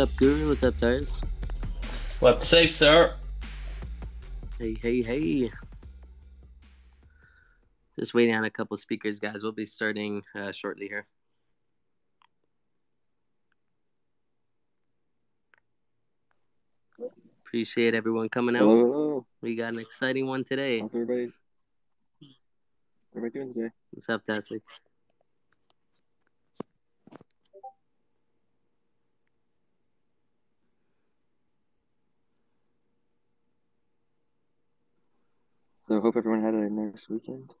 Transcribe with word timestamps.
up, 0.00 0.16
Guru? 0.16 0.48
What's 0.48 0.62
up, 0.62 0.78
Tars? 0.78 1.20
What's 2.20 2.48
safe, 2.48 2.74
sir? 2.74 3.14
Hey, 4.58 4.74
hey, 4.80 5.02
hey. 5.02 5.52
Just 7.98 8.14
waiting 8.14 8.34
on 8.34 8.44
a 8.44 8.50
couple 8.50 8.78
speakers, 8.78 9.18
guys. 9.18 9.42
We'll 9.42 9.52
be 9.52 9.66
starting 9.66 10.22
uh, 10.34 10.52
shortly 10.52 10.88
here. 10.88 11.06
Appreciate 17.44 17.94
everyone 17.94 18.30
coming 18.30 18.56
out. 18.56 18.60
Hello, 18.60 18.76
hello. 18.78 19.26
We 19.42 19.54
got 19.54 19.74
an 19.74 19.80
exciting 19.80 20.26
one 20.26 20.44
today. 20.44 20.80
How's 20.80 20.94
everybody? 20.94 21.30
Everybody 23.14 23.38
doing 23.38 23.52
today? 23.52 23.70
What's 23.90 24.08
up, 24.08 24.24
Tassie? 24.24 24.62
So 35.80 35.98
hope 36.00 36.16
everyone 36.16 36.42
had 36.42 36.52
a 36.52 36.68
nice 36.68 37.06
weekend. 37.08 37.54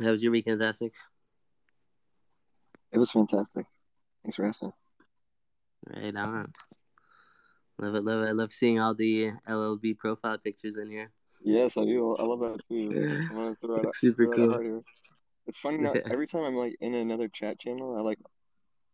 How 0.00 0.10
was 0.10 0.22
your 0.22 0.32
weekend, 0.32 0.58
Tassie? 0.60 0.90
It 2.92 2.98
was 2.98 3.10
fantastic. 3.10 3.66
Thanks 4.24 4.36
for 4.36 4.46
asking. 4.46 4.72
Right 5.86 6.16
on. 6.16 6.50
Love 7.78 7.94
it, 7.94 8.04
love 8.04 8.22
it. 8.24 8.28
I 8.28 8.32
love 8.32 8.52
seeing 8.52 8.80
all 8.80 8.94
the 8.94 9.32
LLB 9.46 9.98
profile 9.98 10.38
pictures 10.38 10.78
in 10.78 10.90
here. 10.90 11.12
Yes, 11.44 11.76
I 11.76 11.84
do. 11.84 12.16
I 12.16 12.22
love 12.22 12.40
that 12.40 12.60
too. 12.66 12.90
I'm 13.30 13.36
gonna 13.36 13.56
throw 13.60 13.76
it 13.76 13.86
out. 13.86 13.94
Super 13.96 14.24
throw 14.24 14.32
it 14.32 14.54
out 14.54 14.60
cool. 14.62 14.84
It's 15.46 15.58
funny 15.58 15.76
now. 15.76 15.92
Every 16.10 16.26
time 16.26 16.44
I'm 16.44 16.56
like 16.56 16.76
in 16.80 16.94
another 16.94 17.28
chat 17.28 17.60
channel, 17.60 17.96
I 17.96 18.00
like, 18.00 18.18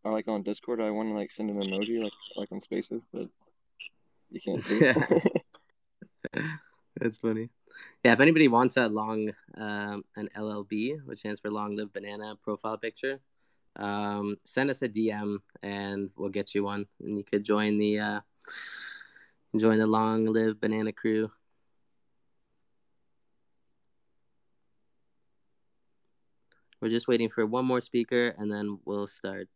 or 0.03 0.11
like 0.11 0.27
on 0.27 0.43
Discord, 0.43 0.81
I 0.81 0.91
want 0.91 1.09
to 1.09 1.13
like 1.13 1.31
send 1.31 1.49
an 1.49 1.57
emoji 1.57 2.01
like 2.01 2.13
like 2.35 2.51
on 2.51 2.61
Spaces, 2.61 3.03
but 3.13 3.27
you 4.29 4.41
can't 4.41 4.65
do 4.65 4.79
it. 4.81 5.43
That's 6.99 7.17
funny. 7.17 7.49
Yeah, 8.03 8.13
if 8.13 8.19
anybody 8.19 8.47
wants 8.47 8.77
a 8.77 8.87
long, 8.87 9.31
um, 9.57 10.03
an 10.15 10.29
LLB, 10.35 11.05
which 11.05 11.19
stands 11.19 11.39
for 11.39 11.49
Long 11.49 11.75
Live 11.75 11.93
Banana 11.93 12.35
profile 12.41 12.77
picture, 12.77 13.19
um, 13.75 14.37
send 14.43 14.69
us 14.69 14.81
a 14.81 14.89
DM 14.89 15.37
and 15.63 16.09
we'll 16.17 16.29
get 16.29 16.53
you 16.53 16.63
one, 16.63 16.85
and 17.01 17.17
you 17.17 17.23
could 17.23 17.43
join 17.43 17.77
the 17.79 17.99
uh, 17.99 18.19
join 19.57 19.79
the 19.79 19.87
Long 19.87 20.25
Live 20.25 20.59
Banana 20.59 20.91
crew. 20.91 21.31
We're 26.81 26.89
just 26.89 27.07
waiting 27.09 27.29
for 27.29 27.45
one 27.45 27.65
more 27.65 27.81
speaker, 27.81 28.33
and 28.37 28.51
then 28.51 28.79
we'll 28.85 29.07
start. 29.07 29.49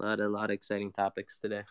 Lot, 0.00 0.18
a 0.20 0.28
lot 0.28 0.50
of 0.50 0.54
exciting 0.54 0.90
topics 0.92 1.38
today. 1.38 1.62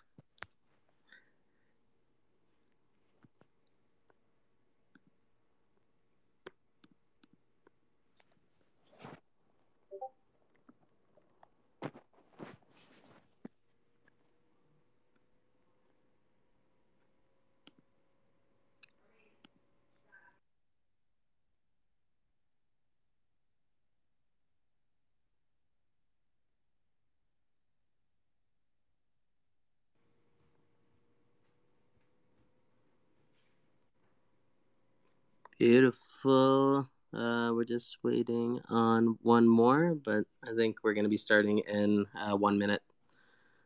Beautiful. 35.60 36.90
Uh, 37.14 37.52
we're 37.54 37.66
just 37.66 37.98
waiting 38.02 38.62
on 38.70 39.18
one 39.22 39.48
more, 39.48 39.94
but 39.94 40.24
I 40.44 40.56
think 40.56 40.78
we're 40.84 40.94
going 40.94 41.04
to 41.04 41.10
be 41.10 41.18
starting 41.18 41.60
in 41.60 42.06
uh, 42.18 42.38
one 42.38 42.58
minute. 42.58 42.82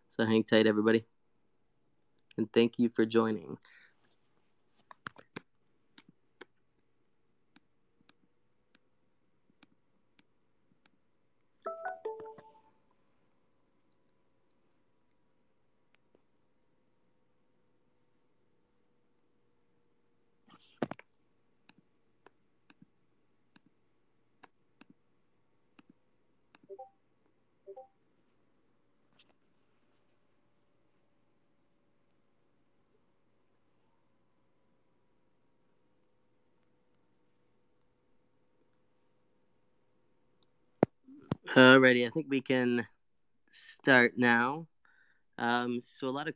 So 0.10 0.26
hang 0.26 0.44
tight, 0.44 0.66
everybody. 0.66 1.06
And 2.38 2.52
thank 2.52 2.80
you 2.80 2.90
for 2.90 3.06
joining. 3.06 3.58
Alrighty, 41.56 42.08
I 42.08 42.10
think 42.10 42.26
we 42.30 42.42
can 42.42 42.88
start 43.52 44.14
now. 44.18 44.66
Um, 45.38 45.82
so 45.84 46.08
a 46.08 46.10
lot 46.10 46.28
of 46.28 46.34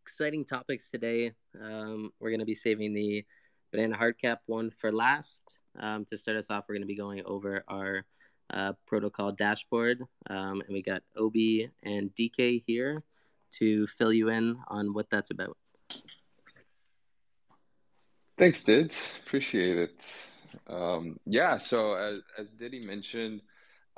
exciting 0.00 0.46
topics 0.46 0.88
today. 0.88 1.32
Um, 1.62 2.10
we're 2.18 2.30
going 2.30 2.40
to 2.40 2.46
be 2.46 2.54
saving 2.54 2.94
the 2.94 3.22
banana 3.70 3.98
hard 3.98 4.18
cap 4.18 4.40
one 4.46 4.70
for 4.70 4.92
last. 4.92 5.42
Um, 5.78 6.06
to 6.06 6.16
start 6.16 6.38
us 6.38 6.48
off, 6.48 6.64
we're 6.66 6.76
going 6.76 6.82
to 6.82 6.86
be 6.86 6.96
going 6.96 7.22
over 7.26 7.64
our 7.68 8.06
uh, 8.48 8.72
protocol 8.86 9.30
dashboard, 9.30 10.02
um, 10.30 10.62
and 10.62 10.70
we 10.70 10.80
got 10.80 11.02
Obi 11.18 11.68
and 11.82 12.10
DK 12.14 12.62
here 12.66 13.02
to 13.58 13.86
fill 13.88 14.12
you 14.12 14.30
in 14.30 14.56
on 14.68 14.94
what 14.94 15.10
that's 15.10 15.30
about. 15.30 15.58
Thanks, 18.38 18.64
Dids. 18.64 19.12
Appreciate 19.26 19.76
it. 19.76 20.14
Um, 20.66 21.20
yeah, 21.26 21.58
so 21.58 21.92
as, 21.92 22.22
as 22.38 22.46
Diddy 22.58 22.80
mentioned, 22.80 23.42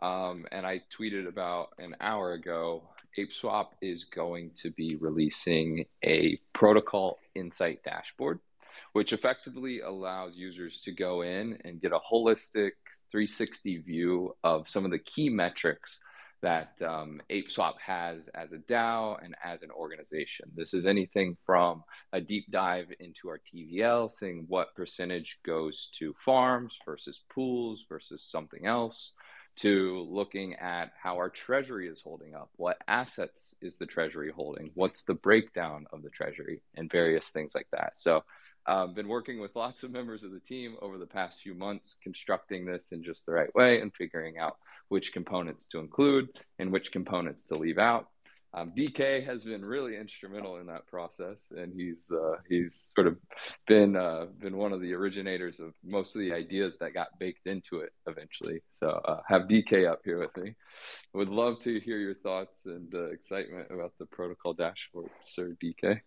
um, 0.02 0.46
and 0.50 0.66
I 0.66 0.82
tweeted 0.98 1.28
about 1.28 1.68
an 1.78 1.94
hour 2.00 2.32
ago, 2.32 2.82
ApeSwap 3.16 3.68
is 3.80 4.04
going 4.04 4.50
to 4.62 4.70
be 4.70 4.96
releasing 4.96 5.86
a 6.04 6.38
protocol 6.52 7.18
insight 7.36 7.84
dashboard, 7.84 8.40
which 8.94 9.12
effectively 9.12 9.80
allows 9.80 10.34
users 10.34 10.80
to 10.82 10.92
go 10.92 11.22
in 11.22 11.56
and 11.64 11.80
get 11.80 11.92
a 11.92 12.00
holistic 12.00 12.72
360 13.12 13.78
view 13.78 14.34
of 14.42 14.68
some 14.68 14.84
of 14.84 14.90
the 14.90 14.98
key 14.98 15.28
metrics 15.28 16.00
that 16.42 16.72
um, 16.84 17.20
ApeSwap 17.30 17.74
has 17.78 18.28
as 18.34 18.50
a 18.52 18.58
DAO 18.58 19.24
and 19.24 19.36
as 19.44 19.62
an 19.62 19.70
organization. 19.70 20.50
This 20.56 20.74
is 20.74 20.86
anything 20.86 21.36
from 21.46 21.84
a 22.12 22.20
deep 22.20 22.46
dive 22.50 22.88
into 22.98 23.28
our 23.28 23.40
TVL, 23.54 24.10
seeing 24.10 24.46
what 24.48 24.74
percentage 24.74 25.38
goes 25.46 25.90
to 25.98 26.12
farms 26.24 26.76
versus 26.84 27.20
pools 27.32 27.84
versus 27.88 28.24
something 28.28 28.66
else, 28.66 29.12
to 29.56 30.06
looking 30.10 30.54
at 30.54 30.92
how 31.00 31.16
our 31.16 31.28
treasury 31.28 31.88
is 31.88 32.00
holding 32.00 32.34
up, 32.34 32.50
what 32.56 32.78
assets 32.88 33.54
is 33.60 33.76
the 33.76 33.86
treasury 33.86 34.32
holding, 34.34 34.70
what's 34.74 35.04
the 35.04 35.14
breakdown 35.14 35.86
of 35.92 36.02
the 36.02 36.10
treasury, 36.10 36.62
and 36.76 36.90
various 36.90 37.28
things 37.28 37.54
like 37.54 37.68
that. 37.72 37.92
So 37.96 38.24
I've 38.66 38.88
um, 38.88 38.94
been 38.94 39.08
working 39.08 39.40
with 39.40 39.56
lots 39.56 39.82
of 39.82 39.90
members 39.90 40.22
of 40.22 40.30
the 40.30 40.40
team 40.40 40.76
over 40.80 40.96
the 40.96 41.06
past 41.06 41.40
few 41.40 41.54
months, 41.54 41.96
constructing 42.02 42.64
this 42.64 42.92
in 42.92 43.02
just 43.02 43.26
the 43.26 43.32
right 43.32 43.52
way 43.54 43.80
and 43.80 43.92
figuring 43.92 44.38
out 44.38 44.56
which 44.88 45.12
components 45.12 45.66
to 45.68 45.80
include 45.80 46.28
and 46.58 46.70
which 46.70 46.92
components 46.92 47.46
to 47.48 47.56
leave 47.56 47.78
out. 47.78 48.06
Um, 48.54 48.72
DK 48.76 49.24
has 49.24 49.44
been 49.44 49.64
really 49.64 49.96
instrumental 49.96 50.58
in 50.58 50.66
that 50.66 50.86
process, 50.86 51.50
and 51.56 51.72
he's 51.74 52.10
uh, 52.10 52.36
he's 52.48 52.92
sort 52.94 53.06
of 53.06 53.16
been 53.66 53.96
uh, 53.96 54.26
been 54.40 54.58
one 54.58 54.72
of 54.72 54.82
the 54.82 54.92
originators 54.92 55.58
of 55.58 55.72
most 55.82 56.14
of 56.14 56.20
the 56.20 56.32
ideas 56.32 56.76
that 56.78 56.92
got 56.92 57.18
baked 57.18 57.46
into 57.46 57.80
it 57.80 57.92
eventually. 58.06 58.60
So 58.74 58.88
uh, 58.88 59.20
have 59.26 59.42
DK 59.42 59.90
up 59.90 60.00
here 60.04 60.18
with 60.18 60.36
me. 60.36 60.54
Would 61.14 61.30
love 61.30 61.60
to 61.60 61.80
hear 61.80 61.96
your 61.96 62.14
thoughts 62.14 62.66
and 62.66 62.94
uh, 62.94 63.10
excitement 63.10 63.68
about 63.70 63.94
the 63.98 64.06
protocol 64.06 64.52
dashboard, 64.52 65.10
Sir 65.24 65.56
DK. 65.62 66.00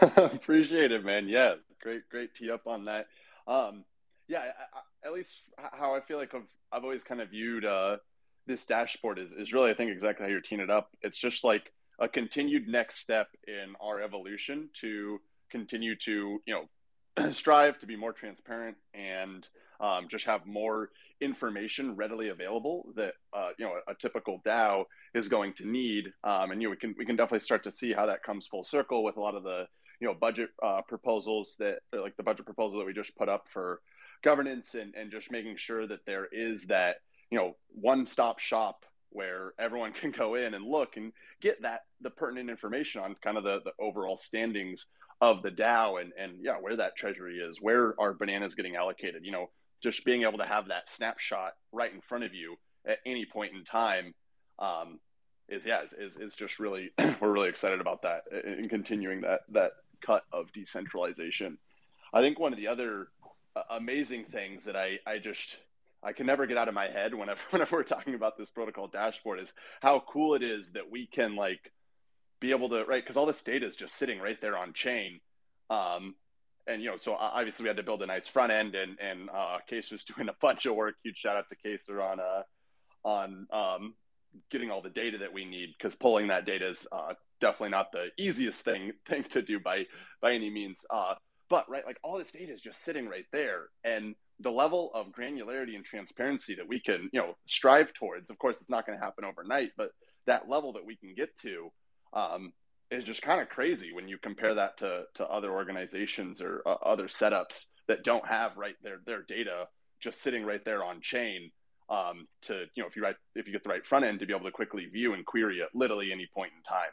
Appreciate 0.16 0.92
it, 0.92 1.04
man. 1.04 1.28
Yeah, 1.28 1.56
great, 1.82 2.08
great 2.10 2.34
tee 2.34 2.50
up 2.50 2.66
on 2.66 2.86
that. 2.86 3.06
Um, 3.46 3.84
yeah, 4.28 4.38
I, 4.38 4.44
I, 4.46 5.08
at 5.08 5.12
least 5.12 5.42
how 5.58 5.94
I 5.94 6.00
feel 6.00 6.16
like 6.16 6.34
I've 6.34 6.48
I've 6.72 6.84
always 6.84 7.02
kind 7.02 7.20
of 7.20 7.28
viewed 7.28 7.66
uh, 7.66 7.98
this 8.46 8.64
dashboard 8.64 9.18
is 9.18 9.30
is 9.32 9.52
really 9.52 9.70
I 9.70 9.74
think 9.74 9.90
exactly 9.90 10.24
how 10.24 10.30
you're 10.30 10.40
teeing 10.40 10.62
it 10.62 10.70
up. 10.70 10.90
It's 11.02 11.18
just 11.18 11.44
like 11.44 11.70
a 12.02 12.08
continued 12.08 12.66
next 12.66 12.98
step 12.98 13.28
in 13.46 13.74
our 13.80 14.02
evolution 14.02 14.68
to 14.80 15.20
continue 15.50 15.94
to 15.96 16.40
you 16.46 16.54
know 17.16 17.32
strive 17.32 17.78
to 17.78 17.86
be 17.86 17.96
more 17.96 18.12
transparent 18.12 18.76
and 18.92 19.48
um, 19.80 20.08
just 20.10 20.24
have 20.24 20.44
more 20.46 20.90
information 21.20 21.94
readily 21.94 22.28
available 22.28 22.92
that 22.96 23.14
uh, 23.32 23.50
you 23.58 23.64
know 23.64 23.74
a, 23.86 23.92
a, 23.92 23.94
typical 23.94 24.40
DAO 24.44 24.84
is 25.14 25.28
going 25.28 25.52
to 25.54 25.68
need. 25.68 26.12
Um, 26.24 26.50
and 26.50 26.60
you 26.60 26.68
know 26.68 26.70
we 26.70 26.76
can 26.76 26.94
we 26.98 27.06
can 27.06 27.16
definitely 27.16 27.44
start 27.44 27.64
to 27.64 27.72
see 27.72 27.92
how 27.92 28.06
that 28.06 28.22
comes 28.22 28.46
full 28.46 28.64
circle 28.64 29.04
with 29.04 29.16
a 29.16 29.20
lot 29.20 29.36
of 29.36 29.44
the 29.44 29.66
you 30.00 30.08
know 30.08 30.14
budget 30.14 30.50
uh, 30.62 30.82
proposals 30.82 31.54
that 31.60 31.78
like 31.92 32.16
the 32.16 32.22
budget 32.22 32.44
proposal 32.44 32.78
that 32.78 32.86
we 32.86 32.92
just 32.92 33.16
put 33.16 33.28
up 33.28 33.46
for 33.48 33.80
governance 34.24 34.74
and 34.74 34.94
and 34.94 35.12
just 35.12 35.30
making 35.30 35.56
sure 35.56 35.86
that 35.86 36.04
there 36.06 36.26
is 36.32 36.64
that 36.64 36.96
you 37.30 37.38
know 37.38 37.56
one 37.68 38.06
stop 38.06 38.40
shop 38.40 38.84
where 39.12 39.52
everyone 39.58 39.92
can 40.00 40.10
go 40.10 40.34
in 40.34 40.54
and 40.54 40.64
look 40.64 40.96
and 40.96 41.12
get 41.40 41.62
that 41.62 41.82
the 42.00 42.10
pertinent 42.10 42.50
information 42.50 43.00
on 43.00 43.16
kind 43.22 43.36
of 43.36 43.44
the, 43.44 43.60
the 43.64 43.72
overall 43.80 44.16
standings 44.16 44.86
of 45.20 45.42
the 45.42 45.50
DAO 45.50 46.00
and 46.00 46.12
and 46.18 46.38
yeah 46.40 46.56
where 46.60 46.76
that 46.76 46.96
treasury 46.96 47.38
is, 47.38 47.58
where 47.60 47.94
are 48.00 48.12
bananas 48.12 48.54
getting 48.54 48.76
allocated. 48.76 49.24
You 49.24 49.32
know, 49.32 49.50
just 49.82 50.04
being 50.04 50.22
able 50.22 50.38
to 50.38 50.46
have 50.46 50.68
that 50.68 50.90
snapshot 50.96 51.52
right 51.72 51.92
in 51.92 52.00
front 52.00 52.24
of 52.24 52.34
you 52.34 52.56
at 52.86 52.98
any 53.06 53.24
point 53.24 53.54
in 53.54 53.64
time 53.64 54.14
um, 54.58 54.98
is 55.48 55.64
yeah 55.64 55.82
is, 55.98 56.16
is 56.16 56.34
just 56.34 56.58
really 56.58 56.90
we're 57.20 57.32
really 57.32 57.48
excited 57.48 57.80
about 57.80 58.02
that 58.02 58.22
and 58.32 58.68
continuing 58.68 59.20
that 59.22 59.40
that 59.50 59.72
cut 60.04 60.24
of 60.32 60.52
decentralization. 60.52 61.58
I 62.12 62.20
think 62.20 62.38
one 62.38 62.52
of 62.52 62.58
the 62.58 62.68
other 62.68 63.08
uh, 63.54 63.62
amazing 63.70 64.24
things 64.24 64.64
that 64.64 64.76
I 64.76 64.98
I 65.06 65.18
just 65.18 65.56
I 66.02 66.12
can 66.12 66.26
never 66.26 66.46
get 66.46 66.56
out 66.56 66.68
of 66.68 66.74
my 66.74 66.88
head 66.88 67.14
whenever 67.14 67.40
whenever 67.50 67.76
we're 67.76 67.84
talking 67.84 68.14
about 68.14 68.36
this 68.36 68.50
protocol 68.50 68.88
dashboard 68.88 69.40
is 69.40 69.52
how 69.80 70.02
cool 70.08 70.34
it 70.34 70.42
is 70.42 70.72
that 70.72 70.90
we 70.90 71.06
can 71.06 71.36
like 71.36 71.72
be 72.40 72.50
able 72.50 72.68
to 72.70 72.84
right 72.84 73.02
because 73.02 73.16
all 73.16 73.26
this 73.26 73.42
data 73.42 73.66
is 73.66 73.76
just 73.76 73.96
sitting 73.96 74.20
right 74.20 74.40
there 74.40 74.56
on 74.56 74.72
chain. 74.72 75.20
Um, 75.70 76.14
and 76.66 76.82
you 76.82 76.90
know, 76.90 76.96
so 76.96 77.14
obviously 77.14 77.64
we 77.64 77.68
had 77.68 77.76
to 77.76 77.82
build 77.82 78.02
a 78.02 78.06
nice 78.06 78.26
front 78.26 78.52
end, 78.52 78.74
and 78.74 78.98
and 79.00 79.30
uh, 79.30 79.58
Kaser's 79.70 80.04
doing 80.16 80.28
a 80.28 80.34
bunch 80.40 80.66
of 80.66 80.74
work. 80.74 80.96
Huge 81.02 81.16
shout 81.16 81.36
out 81.36 81.48
to 81.48 81.56
Kaser 81.56 82.00
on 82.00 82.20
uh 82.20 82.42
on 83.04 83.46
um, 83.52 83.94
getting 84.50 84.70
all 84.70 84.82
the 84.82 84.90
data 84.90 85.18
that 85.18 85.32
we 85.32 85.44
need 85.44 85.74
because 85.76 85.94
pulling 85.94 86.28
that 86.28 86.46
data 86.46 86.68
is 86.68 86.86
uh, 86.92 87.14
definitely 87.40 87.70
not 87.70 87.92
the 87.92 88.10
easiest 88.18 88.60
thing 88.60 88.92
thing 89.08 89.24
to 89.24 89.42
do 89.42 89.60
by 89.60 89.86
by 90.20 90.32
any 90.32 90.50
means. 90.50 90.84
Uh, 90.90 91.14
but 91.48 91.68
right, 91.68 91.84
like 91.84 91.98
all 92.02 92.18
this 92.18 92.32
data 92.32 92.52
is 92.52 92.60
just 92.60 92.82
sitting 92.84 93.08
right 93.08 93.26
there, 93.32 93.66
and 93.84 94.14
the 94.42 94.50
level 94.50 94.90
of 94.94 95.08
granularity 95.08 95.74
and 95.76 95.84
transparency 95.84 96.54
that 96.54 96.68
we 96.68 96.80
can 96.80 97.08
you 97.12 97.20
know 97.20 97.36
strive 97.46 97.92
towards. 97.92 98.30
Of 98.30 98.38
course, 98.38 98.60
it's 98.60 98.70
not 98.70 98.86
going 98.86 98.98
to 98.98 99.04
happen 99.04 99.24
overnight, 99.24 99.70
but 99.76 99.90
that 100.26 100.48
level 100.48 100.72
that 100.74 100.84
we 100.84 100.96
can 100.96 101.14
get 101.14 101.36
to 101.38 101.70
um, 102.12 102.52
is 102.90 103.04
just 103.04 103.22
kind 103.22 103.40
of 103.40 103.48
crazy 103.48 103.92
when 103.92 104.08
you 104.08 104.18
compare 104.18 104.54
that 104.54 104.78
to 104.78 105.04
to 105.14 105.26
other 105.26 105.52
organizations 105.52 106.40
or 106.40 106.62
uh, 106.66 106.76
other 106.84 107.08
setups 107.08 107.66
that 107.88 108.04
don't 108.04 108.26
have 108.26 108.56
right 108.56 108.76
their 108.82 109.00
their 109.06 109.22
data 109.22 109.68
just 110.00 110.22
sitting 110.22 110.44
right 110.44 110.64
there 110.64 110.84
on 110.84 111.00
chain 111.00 111.50
um, 111.88 112.26
to 112.42 112.66
you 112.74 112.82
know 112.82 112.88
if 112.88 112.96
you 112.96 113.02
write 113.02 113.16
if 113.34 113.46
you 113.46 113.52
get 113.52 113.62
the 113.62 113.70
right 113.70 113.84
front 113.86 114.04
end 114.04 114.20
to 114.20 114.26
be 114.26 114.34
able 114.34 114.44
to 114.44 114.50
quickly 114.50 114.86
view 114.86 115.14
and 115.14 115.26
query 115.26 115.62
at 115.62 115.74
literally 115.74 116.12
any 116.12 116.28
point 116.34 116.52
in 116.56 116.62
time. 116.62 116.92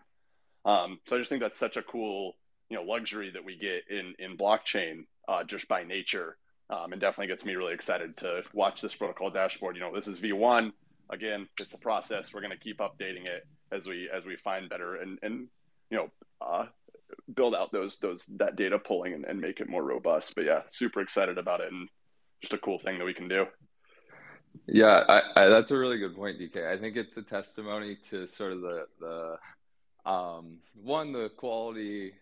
Um, 0.65 0.99
so 1.07 1.15
I 1.15 1.19
just 1.19 1.29
think 1.29 1.41
that's 1.41 1.57
such 1.57 1.77
a 1.77 1.83
cool 1.83 2.33
you 2.69 2.77
know 2.77 2.83
luxury 2.83 3.31
that 3.31 3.43
we 3.43 3.57
get 3.57 3.83
in 3.89 4.13
in 4.19 4.37
blockchain 4.37 5.05
uh, 5.27 5.43
just 5.43 5.67
by 5.67 5.83
nature, 5.83 6.37
um, 6.69 6.91
and 6.91 7.01
definitely 7.01 7.27
gets 7.27 7.45
me 7.45 7.55
really 7.55 7.73
excited 7.73 8.17
to 8.17 8.43
watch 8.53 8.81
this 8.81 8.95
protocol 8.95 9.29
dashboard. 9.29 9.75
You 9.75 9.81
know, 9.81 9.93
this 9.93 10.07
is 10.07 10.19
V1. 10.19 10.71
Again, 11.09 11.47
it's 11.59 11.73
a 11.73 11.77
process. 11.77 12.33
We're 12.33 12.41
going 12.41 12.51
to 12.51 12.57
keep 12.57 12.79
updating 12.79 13.25
it 13.25 13.47
as 13.71 13.87
we 13.87 14.09
as 14.11 14.25
we 14.25 14.35
find 14.35 14.69
better 14.69 14.95
and 14.95 15.19
and 15.21 15.47
you 15.89 15.97
know 15.97 16.11
uh, 16.41 16.65
build 17.33 17.55
out 17.55 17.71
those 17.71 17.97
those 17.99 18.23
that 18.37 18.55
data 18.55 18.77
pulling 18.77 19.13
and, 19.13 19.25
and 19.25 19.39
make 19.39 19.59
it 19.59 19.69
more 19.69 19.83
robust. 19.83 20.35
But 20.35 20.45
yeah, 20.45 20.61
super 20.71 21.01
excited 21.01 21.37
about 21.37 21.61
it 21.61 21.71
and 21.71 21.89
just 22.41 22.53
a 22.53 22.57
cool 22.57 22.79
thing 22.79 22.99
that 22.99 23.05
we 23.05 23.13
can 23.13 23.27
do. 23.27 23.47
Yeah, 24.67 25.03
I, 25.07 25.21
I, 25.35 25.45
that's 25.47 25.71
a 25.71 25.77
really 25.77 25.97
good 25.97 26.15
point, 26.15 26.39
DK. 26.39 26.67
I 26.67 26.77
think 26.77 26.95
it's 26.95 27.17
a 27.17 27.21
testimony 27.21 27.97
to 28.09 28.27
sort 28.27 28.53
of 28.53 28.61
the 28.61 28.85
the 28.99 30.09
um, 30.09 30.57
one 30.75 31.11
the 31.11 31.29
quality 31.37 32.13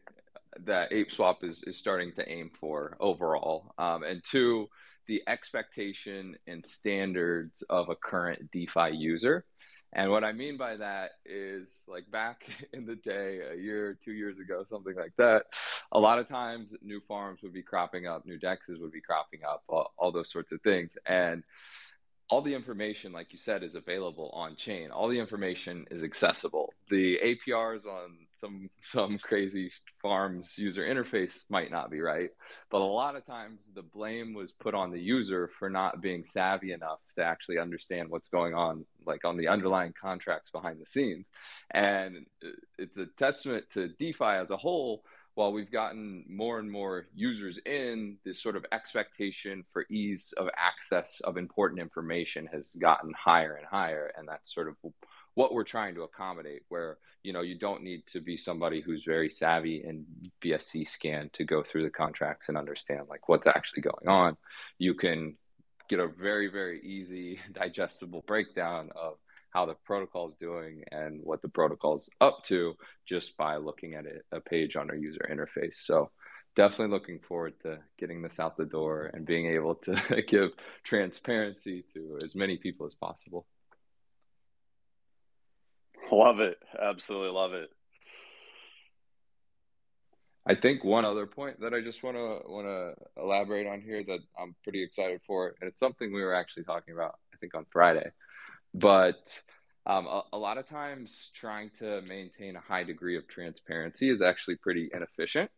that 0.65 0.91
ApeSwap 0.91 1.43
is 1.43 1.63
is 1.63 1.77
starting 1.77 2.11
to 2.13 2.29
aim 2.29 2.51
for 2.59 2.97
overall, 2.99 3.73
um, 3.77 4.03
and 4.03 4.23
two 4.23 4.67
the 5.07 5.23
expectation 5.27 6.35
and 6.47 6.65
standards 6.65 7.63
of 7.69 7.89
a 7.89 7.95
current 7.95 8.51
DeFi 8.51 8.91
user. 8.91 9.45
And 9.93 10.11
what 10.11 10.25
I 10.25 10.33
mean 10.33 10.57
by 10.57 10.75
that 10.75 11.11
is 11.25 11.69
like 11.87 12.09
back 12.11 12.43
in 12.73 12.85
the 12.85 12.95
day, 12.95 13.39
a 13.53 13.55
year, 13.55 13.97
two 14.03 14.11
years 14.11 14.37
ago, 14.37 14.63
something 14.63 14.95
like 14.95 15.13
that, 15.17 15.45
a 15.91 15.99
lot 15.99 16.19
of 16.19 16.27
times 16.27 16.73
new 16.81 17.01
farms 17.07 17.39
would 17.41 17.53
be 17.53 17.63
cropping 17.63 18.05
up, 18.05 18.25
new 18.25 18.37
dexes 18.37 18.81
would 18.81 18.91
be 18.91 19.01
cropping 19.01 19.41
up, 19.47 19.63
all, 19.67 19.93
all 19.97 20.11
those 20.11 20.31
sorts 20.31 20.51
of 20.51 20.61
things. 20.61 20.97
And 21.05 21.43
all 22.29 22.41
the 22.41 22.53
information, 22.53 23.13
like 23.13 23.31
you 23.31 23.39
said, 23.39 23.63
is 23.63 23.75
available 23.75 24.29
on 24.33 24.57
chain. 24.57 24.91
All 24.91 25.07
the 25.07 25.19
information 25.19 25.85
is 25.89 26.03
accessible. 26.03 26.73
The 26.89 27.17
APRs 27.23 27.85
on 27.85 28.26
some 28.39 28.69
some 28.81 29.17
crazy 29.17 29.71
farms 30.01 30.57
user 30.57 30.83
interface 30.83 31.49
might 31.49 31.71
not 31.71 31.89
be 31.89 32.01
right, 32.01 32.29
but 32.69 32.81
a 32.81 32.83
lot 32.83 33.15
of 33.15 33.25
times 33.25 33.61
the 33.73 33.81
blame 33.81 34.33
was 34.33 34.51
put 34.51 34.73
on 34.73 34.91
the 34.91 34.99
user 34.99 35.47
for 35.47 35.69
not 35.69 36.01
being 36.01 36.23
savvy 36.23 36.71
enough 36.71 36.99
to 37.15 37.23
actually 37.23 37.59
understand 37.59 38.09
what's 38.09 38.29
going 38.29 38.53
on, 38.53 38.85
like 39.05 39.25
on 39.25 39.37
the 39.37 39.47
underlying 39.47 39.93
contracts 39.99 40.51
behind 40.51 40.79
the 40.79 40.85
scenes. 40.85 41.29
And 41.71 42.25
it's 42.77 42.97
a 42.97 43.07
testament 43.17 43.65
to 43.73 43.89
DeFi 43.99 44.23
as 44.23 44.51
a 44.51 44.57
whole 44.57 45.03
while 45.37 45.53
we've 45.53 45.71
gotten 45.71 46.25
more 46.27 46.57
and 46.57 46.69
more 46.69 47.05
users 47.13 47.59
in, 47.63 48.17
this 48.25 48.41
sort 48.41 48.55
of 48.55 48.65
expectation 48.71 49.63
for 49.71 49.85
ease 49.91 50.33
of 50.35 50.49
access 50.57 51.21
of 51.23 51.37
important 51.37 51.79
information 51.79 52.49
has 52.51 52.71
gotten 52.71 53.13
higher 53.13 53.53
and 53.53 53.67
higher. 53.67 54.11
And 54.17 54.27
that's 54.27 54.51
sort 54.51 54.67
of 54.67 54.75
what 55.37 55.53
we're 55.53 55.63
trying 55.63 55.93
to 55.93 56.01
accommodate, 56.01 56.63
where 56.69 56.97
you 57.21 57.31
know 57.31 57.41
you 57.41 57.55
don't 57.59 57.83
need 57.83 58.01
to 58.07 58.19
be 58.19 58.35
somebody 58.35 58.81
who's 58.81 59.03
very 59.05 59.29
savvy 59.29 59.83
in 59.85 60.03
BscScan 60.43 61.31
to 61.33 61.45
go 61.45 61.61
through 61.61 61.83
the 61.83 61.91
contracts 61.91 62.49
and 62.49 62.57
understand 62.57 63.01
like 63.07 63.29
what's 63.29 63.45
actually 63.45 63.83
going 63.83 64.07
on. 64.07 64.35
You 64.79 64.95
can 64.95 65.37
get 65.89 65.99
a 65.99 66.07
very, 66.07 66.47
very 66.47 66.81
easy, 66.81 67.39
digestible 67.53 68.23
breakdown 68.25 68.89
of 68.95 69.17
how 69.51 69.67
the 69.67 69.75
protocol 69.85 70.27
is 70.27 70.33
doing 70.33 70.83
and 70.91 71.21
what 71.23 71.43
the 71.43 71.49
protocol 71.49 71.97
is 71.97 72.09
up 72.19 72.43
to 72.45 72.73
just 73.07 73.37
by 73.37 73.57
looking 73.57 73.93
at 73.93 74.07
it, 74.07 74.25
a 74.31 74.41
page 74.41 74.75
on 74.75 74.89
our 74.89 74.95
user 74.95 75.29
interface. 75.31 75.75
So 75.83 76.09
definitely 76.55 76.95
looking 76.95 77.19
forward 77.19 77.53
to 77.61 77.77
getting 77.99 78.23
this 78.23 78.39
out 78.39 78.57
the 78.57 78.65
door 78.65 79.11
and 79.13 79.23
being 79.23 79.53
able 79.53 79.75
to 79.75 80.23
give 80.27 80.49
transparency 80.83 81.85
to 81.93 82.17
as 82.23 82.33
many 82.33 82.57
people 82.57 82.87
as 82.87 82.95
possible. 82.95 83.45
Love 86.11 86.39
it. 86.39 86.57
Absolutely 86.79 87.31
love 87.31 87.53
it. 87.53 87.69
I 90.49 90.55
think 90.55 90.83
one 90.83 91.03
other 91.03 91.25
point 91.25 91.59
that 91.59 91.73
I 91.73 91.81
just 91.81 92.01
want 92.03 92.15
to 92.15 92.39
want 92.49 92.67
to 92.67 93.21
elaborate 93.21 93.67
on 93.67 93.81
here 93.81 94.01
that 94.05 94.19
I'm 94.39 94.55
pretty 94.63 94.81
excited 94.81 95.19
for, 95.27 95.53
and 95.59 95.67
it's 95.67 95.79
something 95.79 96.13
we 96.13 96.23
were 96.23 96.33
actually 96.33 96.63
talking 96.63 96.93
about, 96.93 97.15
I 97.33 97.37
think, 97.37 97.53
on 97.53 97.65
Friday, 97.69 98.09
but 98.73 99.19
um, 99.85 100.05
a, 100.05 100.23
a, 100.33 100.37
lot 100.37 100.57
of 100.57 100.67
times 100.67 101.31
trying 101.33 101.71
to 101.79 102.01
maintain 102.01 102.55
a 102.55 102.61
high 102.61 102.83
degree 102.83 103.17
of 103.17 103.27
transparency 103.27 104.09
is 104.09 104.21
actually 104.21 104.57
pretty 104.57 104.89
inefficient 104.93 105.49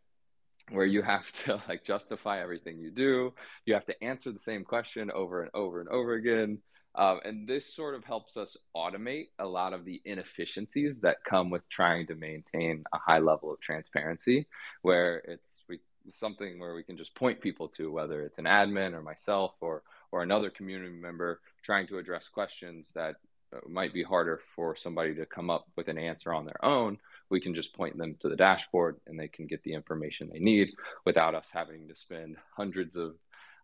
where 0.72 0.86
you 0.86 1.02
have 1.02 1.32
to 1.46 1.62
like 1.68 1.84
justify 1.84 2.42
everything 2.42 2.78
you 2.78 2.92
do 2.92 3.34
you 3.66 3.74
have 3.74 3.86
to 3.86 4.04
answer 4.04 4.32
the 4.32 4.40
same 4.40 4.64
question 4.64 5.10
over 5.12 5.42
and 5.42 5.52
over 5.56 5.82
and 5.82 5.90
over 5.90 6.14
again 6.14 6.60
um, 7.00 7.22
and 7.24 7.48
this 7.48 7.74
sort 7.74 7.96
of 7.96 8.04
helps 8.04 8.36
us 8.36 8.58
automate 8.76 9.30
a 9.40 9.48
lot 9.48 9.72
of 9.72 9.86
the 9.86 10.02
inefficiencies 10.04 11.00
that 11.00 11.24
come 11.24 11.50
with 11.50 11.68
trying 11.70 12.06
to 12.08 12.16
maintain 12.16 12.84
a 12.94 12.98
high 12.98 13.20
level 13.20 13.54
of 13.54 13.62
transparency 13.62 14.46
where 14.82 15.20
it's 15.20 15.64
we, 15.70 15.80
something 16.10 16.60
where 16.60 16.76
we 16.76 16.84
can 16.84 16.98
just 16.98 17.16
point 17.16 17.40
people 17.40 17.70
to 17.70 17.90
whether 17.90 18.24
it's 18.24 18.38
an 18.38 18.44
admin 18.44 18.94
or 18.94 19.02
myself 19.02 19.54
or 19.62 19.82
or 20.12 20.24
another 20.24 20.50
community 20.50 20.92
member 20.92 21.40
trying 21.64 21.88
to 21.88 22.00
address 22.00 22.28
questions 22.28 22.92
that 22.94 23.16
uh, 23.56 23.60
might 23.68 23.94
be 23.94 24.04
harder 24.04 24.42
for 24.54 24.76
somebody 24.76 25.16
to 25.16 25.26
come 25.26 25.50
up 25.50 25.68
with 25.78 25.88
an 25.88 25.98
answer 25.98 26.34
on 26.34 26.46
their 26.46 26.64
own. 26.66 26.98
We 27.30 27.40
can 27.40 27.56
just 27.56 27.74
point 27.74 27.98
them 27.98 28.18
to 28.20 28.28
the 28.28 28.36
dashboard 28.36 28.98
and 29.08 29.18
they 29.18 29.30
can 29.30 29.48
get 29.48 29.64
the 29.64 29.74
information 29.74 30.30
they 30.34 30.40
need 30.40 30.70
without 31.06 31.34
us 31.34 31.48
having 31.54 31.88
to 31.88 31.96
spend 31.96 32.36
hundreds 32.58 32.98
of 32.98 33.16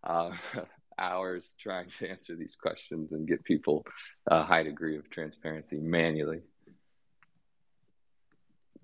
uh, 0.04 0.32
hours 0.98 1.54
trying 1.60 1.88
to 2.00 2.10
answer 2.10 2.36
these 2.36 2.56
questions 2.56 3.12
and 3.12 3.28
get 3.28 3.44
people 3.44 3.86
a 4.28 4.44
high 4.44 4.64
degree 4.64 4.98
of 4.98 5.10
transparency 5.10 5.80
manually 5.80 6.42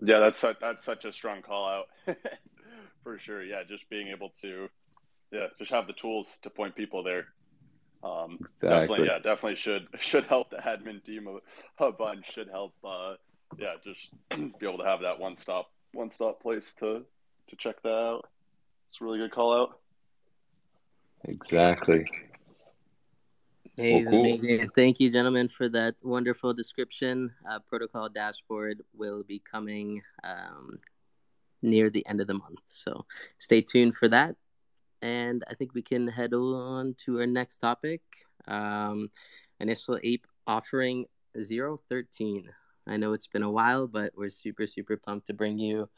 yeah 0.01 0.19
that's 0.19 0.37
such, 0.37 0.57
that's 0.59 0.83
such 0.83 1.05
a 1.05 1.13
strong 1.13 1.41
call 1.41 1.67
out 1.67 2.17
for 3.03 3.19
sure 3.19 3.43
yeah 3.43 3.63
just 3.67 3.89
being 3.89 4.07
able 4.07 4.31
to 4.41 4.67
yeah 5.31 5.47
just 5.57 5.71
have 5.71 5.87
the 5.87 5.93
tools 5.93 6.37
to 6.41 6.49
point 6.49 6.75
people 6.75 7.03
there 7.03 7.27
um, 8.03 8.39
exactly. 8.41 8.59
Definitely, 8.61 9.05
yeah, 9.07 9.17
definitely 9.17 9.55
should 9.55 9.87
should 9.99 10.23
help 10.25 10.49
the 10.49 10.57
admin 10.57 11.03
team 11.03 11.27
a, 11.27 11.85
a 11.85 11.91
bunch. 11.91 12.33
Should 12.33 12.49
help, 12.49 12.73
uh, 12.83 13.15
yeah, 13.57 13.75
just 13.83 14.09
be 14.59 14.67
able 14.67 14.79
to 14.79 14.85
have 14.85 15.01
that 15.01 15.19
one 15.19 15.35
stop 15.35 15.71
one 15.93 16.09
stop 16.09 16.41
place 16.41 16.73
to 16.79 17.05
to 17.49 17.55
check 17.57 17.81
that 17.83 17.89
out. 17.89 18.27
It's 18.89 19.01
a 19.01 19.03
really 19.03 19.19
good 19.19 19.31
call 19.31 19.53
out. 19.53 19.79
Exactly. 21.25 22.05
Amazing, 23.77 24.11
cool. 24.11 24.19
amazing. 24.19 24.69
Thank 24.75 24.99
you, 24.99 25.11
gentlemen, 25.11 25.47
for 25.47 25.69
that 25.69 25.95
wonderful 26.01 26.53
description. 26.53 27.31
Uh, 27.49 27.59
protocol 27.59 28.09
dashboard 28.09 28.81
will 28.93 29.23
be 29.23 29.41
coming 29.49 30.01
um, 30.23 30.79
near 31.61 31.89
the 31.89 32.05
end 32.05 32.21
of 32.21 32.27
the 32.27 32.33
month. 32.33 32.59
So 32.69 33.05
stay 33.39 33.61
tuned 33.61 33.95
for 33.95 34.07
that. 34.09 34.35
And 35.01 35.43
I 35.49 35.55
think 35.55 35.73
we 35.73 35.81
can 35.81 36.07
head 36.07 36.33
on 36.33 36.95
to 37.05 37.19
our 37.19 37.25
next 37.25 37.59
topic 37.59 38.01
um, 38.47 39.09
Initial 39.59 39.99
Ape 40.03 40.27
offering 40.47 41.05
013. 41.35 42.49
I 42.87 42.97
know 42.97 43.13
it's 43.13 43.27
been 43.27 43.43
a 43.43 43.51
while, 43.51 43.87
but 43.87 44.11
we're 44.15 44.29
super, 44.29 44.67
super 44.67 44.97
pumped 44.97 45.27
to 45.27 45.33
bring 45.33 45.59
you. 45.59 45.89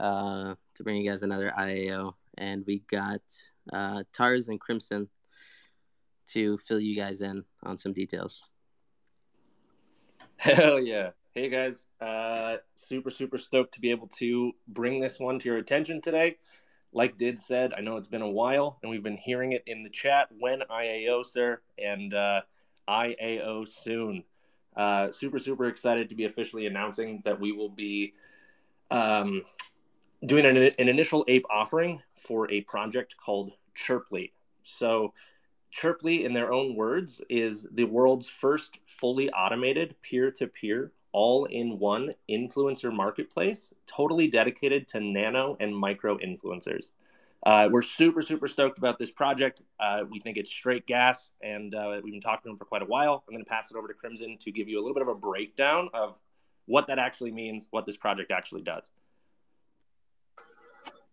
Uh, 0.00 0.54
to 0.76 0.84
bring 0.84 0.96
you 0.96 1.10
guys 1.10 1.22
another 1.22 1.52
IAO, 1.58 2.14
and 2.38 2.64
we 2.66 2.82
got 2.90 3.20
uh, 3.72 4.04
Tars 4.12 4.48
and 4.48 4.60
Crimson 4.60 5.08
to 6.28 6.58
fill 6.58 6.80
you 6.80 6.96
guys 6.96 7.20
in 7.20 7.44
on 7.62 7.76
some 7.76 7.92
details. 7.92 8.48
Hell 10.36 10.80
yeah. 10.80 11.10
Hey 11.32 11.48
guys, 11.48 11.84
uh, 12.00 12.56
super, 12.74 13.10
super 13.10 13.38
stoked 13.38 13.74
to 13.74 13.80
be 13.80 13.90
able 13.90 14.08
to 14.18 14.52
bring 14.68 15.00
this 15.00 15.18
one 15.18 15.38
to 15.38 15.48
your 15.48 15.58
attention 15.58 16.00
today. 16.00 16.36
Like 16.92 17.18
Did 17.18 17.38
said, 17.38 17.74
I 17.76 17.80
know 17.80 17.96
it's 17.96 18.08
been 18.08 18.22
a 18.22 18.30
while 18.30 18.78
and 18.82 18.90
we've 18.90 19.02
been 19.02 19.16
hearing 19.16 19.52
it 19.52 19.62
in 19.66 19.82
the 19.82 19.90
chat. 19.90 20.28
When 20.38 20.62
IAO, 20.70 21.24
sir, 21.24 21.60
and 21.76 22.14
uh, 22.14 22.42
IAO 22.88 23.68
soon. 23.68 24.24
Uh, 24.76 25.10
super, 25.10 25.38
super 25.38 25.66
excited 25.66 26.08
to 26.08 26.14
be 26.14 26.24
officially 26.24 26.66
announcing 26.66 27.20
that 27.24 27.38
we 27.38 27.52
will 27.52 27.68
be 27.68 28.14
um, 28.90 29.42
doing 30.26 30.44
an, 30.44 30.56
an 30.56 30.88
initial 30.88 31.24
ape 31.28 31.46
offering 31.50 32.02
for 32.26 32.50
a 32.50 32.62
project 32.62 33.14
called 33.22 33.52
Chirply. 33.74 34.32
So, 34.64 35.12
Chirply, 35.70 36.24
in 36.24 36.32
their 36.32 36.52
own 36.52 36.74
words, 36.74 37.20
is 37.28 37.66
the 37.72 37.84
world's 37.84 38.28
first 38.28 38.78
fully 38.86 39.30
automated 39.30 39.94
peer 40.02 40.30
to 40.32 40.46
peer, 40.46 40.92
all 41.12 41.44
in 41.44 41.78
one 41.78 42.14
influencer 42.28 42.92
marketplace, 42.92 43.72
totally 43.86 44.28
dedicated 44.28 44.88
to 44.88 45.00
nano 45.00 45.56
and 45.60 45.76
micro 45.76 46.18
influencers. 46.18 46.90
Uh, 47.44 47.68
we're 47.70 47.82
super, 47.82 48.20
super 48.20 48.48
stoked 48.48 48.78
about 48.78 48.98
this 48.98 49.10
project. 49.10 49.60
Uh, 49.78 50.04
we 50.10 50.18
think 50.18 50.36
it's 50.36 50.50
straight 50.50 50.86
gas, 50.86 51.30
and 51.42 51.74
uh, 51.74 52.00
we've 52.02 52.12
been 52.12 52.20
talking 52.20 52.42
to 52.42 52.48
them 52.48 52.56
for 52.56 52.64
quite 52.64 52.82
a 52.82 52.86
while. 52.86 53.22
I'm 53.28 53.34
going 53.34 53.44
to 53.44 53.48
pass 53.48 53.70
it 53.70 53.76
over 53.76 53.86
to 53.88 53.94
Crimson 53.94 54.38
to 54.40 54.50
give 54.50 54.68
you 54.68 54.78
a 54.78 54.82
little 54.82 54.94
bit 54.94 55.02
of 55.02 55.08
a 55.08 55.14
breakdown 55.14 55.88
of 55.94 56.16
what 56.66 56.88
that 56.88 56.98
actually 56.98 57.30
means, 57.30 57.68
what 57.70 57.86
this 57.86 57.96
project 57.96 58.32
actually 58.32 58.62
does. 58.62 58.90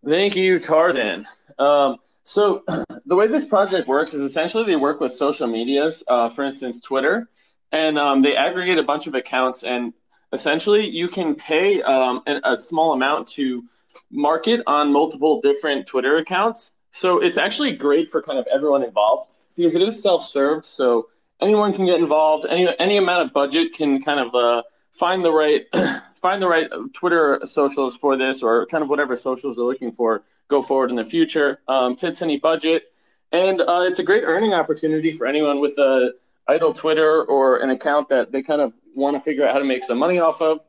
Thank 0.06 0.36
you, 0.36 0.60
Tarzan. 0.60 1.26
Um, 1.58 1.96
so 2.22 2.62
the 3.06 3.16
way 3.16 3.26
this 3.26 3.44
project 3.44 3.88
works 3.88 4.14
is 4.14 4.22
essentially 4.22 4.62
they 4.62 4.76
work 4.76 5.00
with 5.00 5.12
social 5.12 5.48
medias, 5.48 6.04
uh, 6.06 6.28
for 6.28 6.44
instance, 6.44 6.78
Twitter, 6.78 7.28
and 7.72 7.98
um, 7.98 8.22
they 8.22 8.36
aggregate 8.36 8.78
a 8.78 8.84
bunch 8.84 9.08
of 9.08 9.16
accounts, 9.16 9.64
and 9.64 9.92
essentially 10.32 10.88
you 10.88 11.08
can 11.08 11.34
pay 11.34 11.82
um, 11.82 12.22
a 12.44 12.54
small 12.54 12.92
amount 12.92 13.26
to 13.28 13.64
market 14.12 14.62
on 14.68 14.92
multiple 14.92 15.40
different 15.40 15.88
Twitter 15.88 16.18
accounts. 16.18 16.72
So 16.92 17.18
it's 17.18 17.36
actually 17.36 17.72
great 17.72 18.08
for 18.08 18.22
kind 18.22 18.38
of 18.38 18.46
everyone 18.46 18.84
involved 18.84 19.28
because 19.56 19.74
it 19.74 19.82
is 19.82 20.00
self-served. 20.00 20.64
So 20.64 21.08
anyone 21.40 21.72
can 21.72 21.84
get 21.84 21.98
involved. 21.98 22.46
Any 22.48 22.68
any 22.78 22.96
amount 22.96 23.26
of 23.26 23.32
budget 23.32 23.74
can 23.74 24.00
kind 24.00 24.20
of 24.20 24.34
uh, 24.34 24.62
find 24.98 25.24
the 25.24 25.32
right 25.32 25.66
find 26.14 26.42
the 26.42 26.48
right 26.48 26.68
Twitter 26.92 27.40
socials 27.44 27.96
for 27.96 28.16
this, 28.16 28.42
or 28.42 28.66
kind 28.66 28.82
of 28.82 28.90
whatever 28.90 29.14
socials 29.16 29.56
they're 29.56 29.64
looking 29.64 29.92
for, 29.92 30.22
go 30.48 30.62
forward 30.62 30.90
in 30.90 30.96
the 30.96 31.04
future. 31.04 31.60
Um, 31.68 31.96
fits 31.96 32.22
any 32.22 32.38
budget, 32.38 32.84
and 33.32 33.60
uh, 33.60 33.82
it's 33.82 33.98
a 33.98 34.02
great 34.02 34.24
earning 34.24 34.54
opportunity 34.54 35.12
for 35.12 35.26
anyone 35.26 35.60
with 35.60 35.78
a 35.78 36.14
idle 36.48 36.72
Twitter 36.72 37.24
or 37.24 37.58
an 37.58 37.70
account 37.70 38.08
that 38.08 38.32
they 38.32 38.42
kind 38.42 38.60
of 38.60 38.72
want 38.94 39.16
to 39.16 39.20
figure 39.20 39.46
out 39.46 39.52
how 39.52 39.58
to 39.58 39.64
make 39.64 39.84
some 39.84 39.98
money 39.98 40.18
off 40.18 40.40
of. 40.40 40.60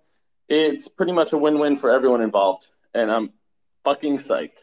It's 0.50 0.88
pretty 0.88 1.12
much 1.12 1.34
a 1.34 1.38
win-win 1.38 1.76
for 1.76 1.92
everyone 1.92 2.22
involved, 2.22 2.68
and 2.94 3.12
I'm 3.12 3.32
fucking 3.84 4.18
psyched. 4.18 4.60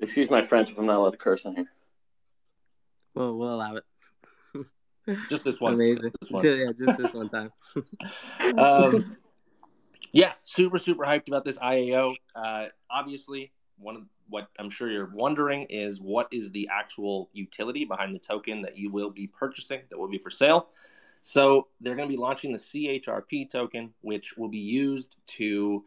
Excuse 0.00 0.30
my 0.30 0.42
French 0.42 0.70
if 0.70 0.78
I'm 0.78 0.86
not 0.86 0.96
allowed 0.96 1.10
to 1.10 1.16
curse 1.16 1.46
on 1.46 1.56
here. 1.56 1.70
Well, 3.14 3.36
we'll 3.36 3.54
allow 3.54 3.76
it. 3.76 3.84
Just 5.28 5.44
this 5.44 5.60
one. 5.60 5.74
Amazing. 5.74 6.12
This 6.20 6.30
one. 6.30 6.44
Yeah, 6.44 6.72
just 6.76 6.98
this 6.98 7.12
one 7.12 7.28
time. 7.28 7.52
um, 8.58 9.16
yeah, 10.12 10.32
super 10.42 10.78
super 10.78 11.04
hyped 11.04 11.28
about 11.28 11.44
this 11.44 11.58
IAO. 11.58 12.14
Uh, 12.34 12.66
obviously, 12.90 13.52
one 13.78 13.96
of 13.96 14.02
what 14.28 14.48
I'm 14.58 14.70
sure 14.70 14.90
you're 14.90 15.10
wondering 15.12 15.66
is 15.68 16.00
what 16.00 16.28
is 16.30 16.50
the 16.50 16.68
actual 16.72 17.30
utility 17.32 17.84
behind 17.84 18.14
the 18.14 18.18
token 18.18 18.62
that 18.62 18.78
you 18.78 18.90
will 18.90 19.10
be 19.10 19.26
purchasing 19.26 19.80
that 19.90 19.98
will 19.98 20.08
be 20.08 20.18
for 20.18 20.30
sale. 20.30 20.68
So 21.22 21.68
they're 21.80 21.96
going 21.96 22.08
to 22.08 22.12
be 22.12 22.20
launching 22.20 22.52
the 22.52 22.58
CHRP 22.58 23.50
token, 23.50 23.92
which 24.00 24.36
will 24.36 24.48
be 24.48 24.58
used 24.58 25.16
to 25.38 25.84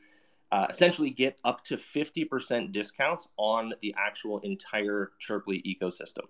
uh, 0.51 0.67
essentially 0.69 1.09
get 1.09 1.39
up 1.43 1.63
to 1.63 1.77
50% 1.77 2.71
discounts 2.71 3.27
on 3.37 3.73
the 3.81 3.95
actual 3.97 4.39
entire 4.39 5.11
Chirply 5.19 5.63
ecosystem. 5.63 6.25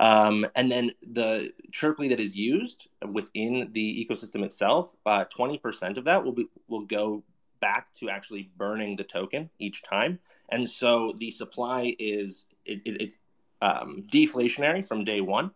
Um, 0.00 0.46
and 0.54 0.70
then 0.70 0.92
the 1.02 1.52
Chirply 1.72 2.08
that 2.08 2.20
is 2.20 2.34
used 2.34 2.88
within 3.12 3.70
the 3.72 4.06
ecosystem 4.06 4.44
itself, 4.44 4.94
uh, 5.06 5.24
20% 5.36 5.96
of 5.96 6.04
that 6.04 6.24
will 6.24 6.32
be 6.32 6.48
will 6.68 6.84
go 6.84 7.22
back 7.60 7.92
to 7.94 8.10
actually 8.10 8.50
burning 8.56 8.96
the 8.96 9.04
token 9.04 9.48
each 9.58 9.82
time. 9.82 10.18
And 10.50 10.68
so 10.68 11.14
the 11.18 11.30
supply 11.30 11.94
is 11.98 12.46
it, 12.66 12.82
it, 12.84 13.00
it's 13.00 13.16
um, 13.62 14.04
deflationary 14.12 14.86
from 14.86 15.04
day 15.04 15.20
one. 15.20 15.50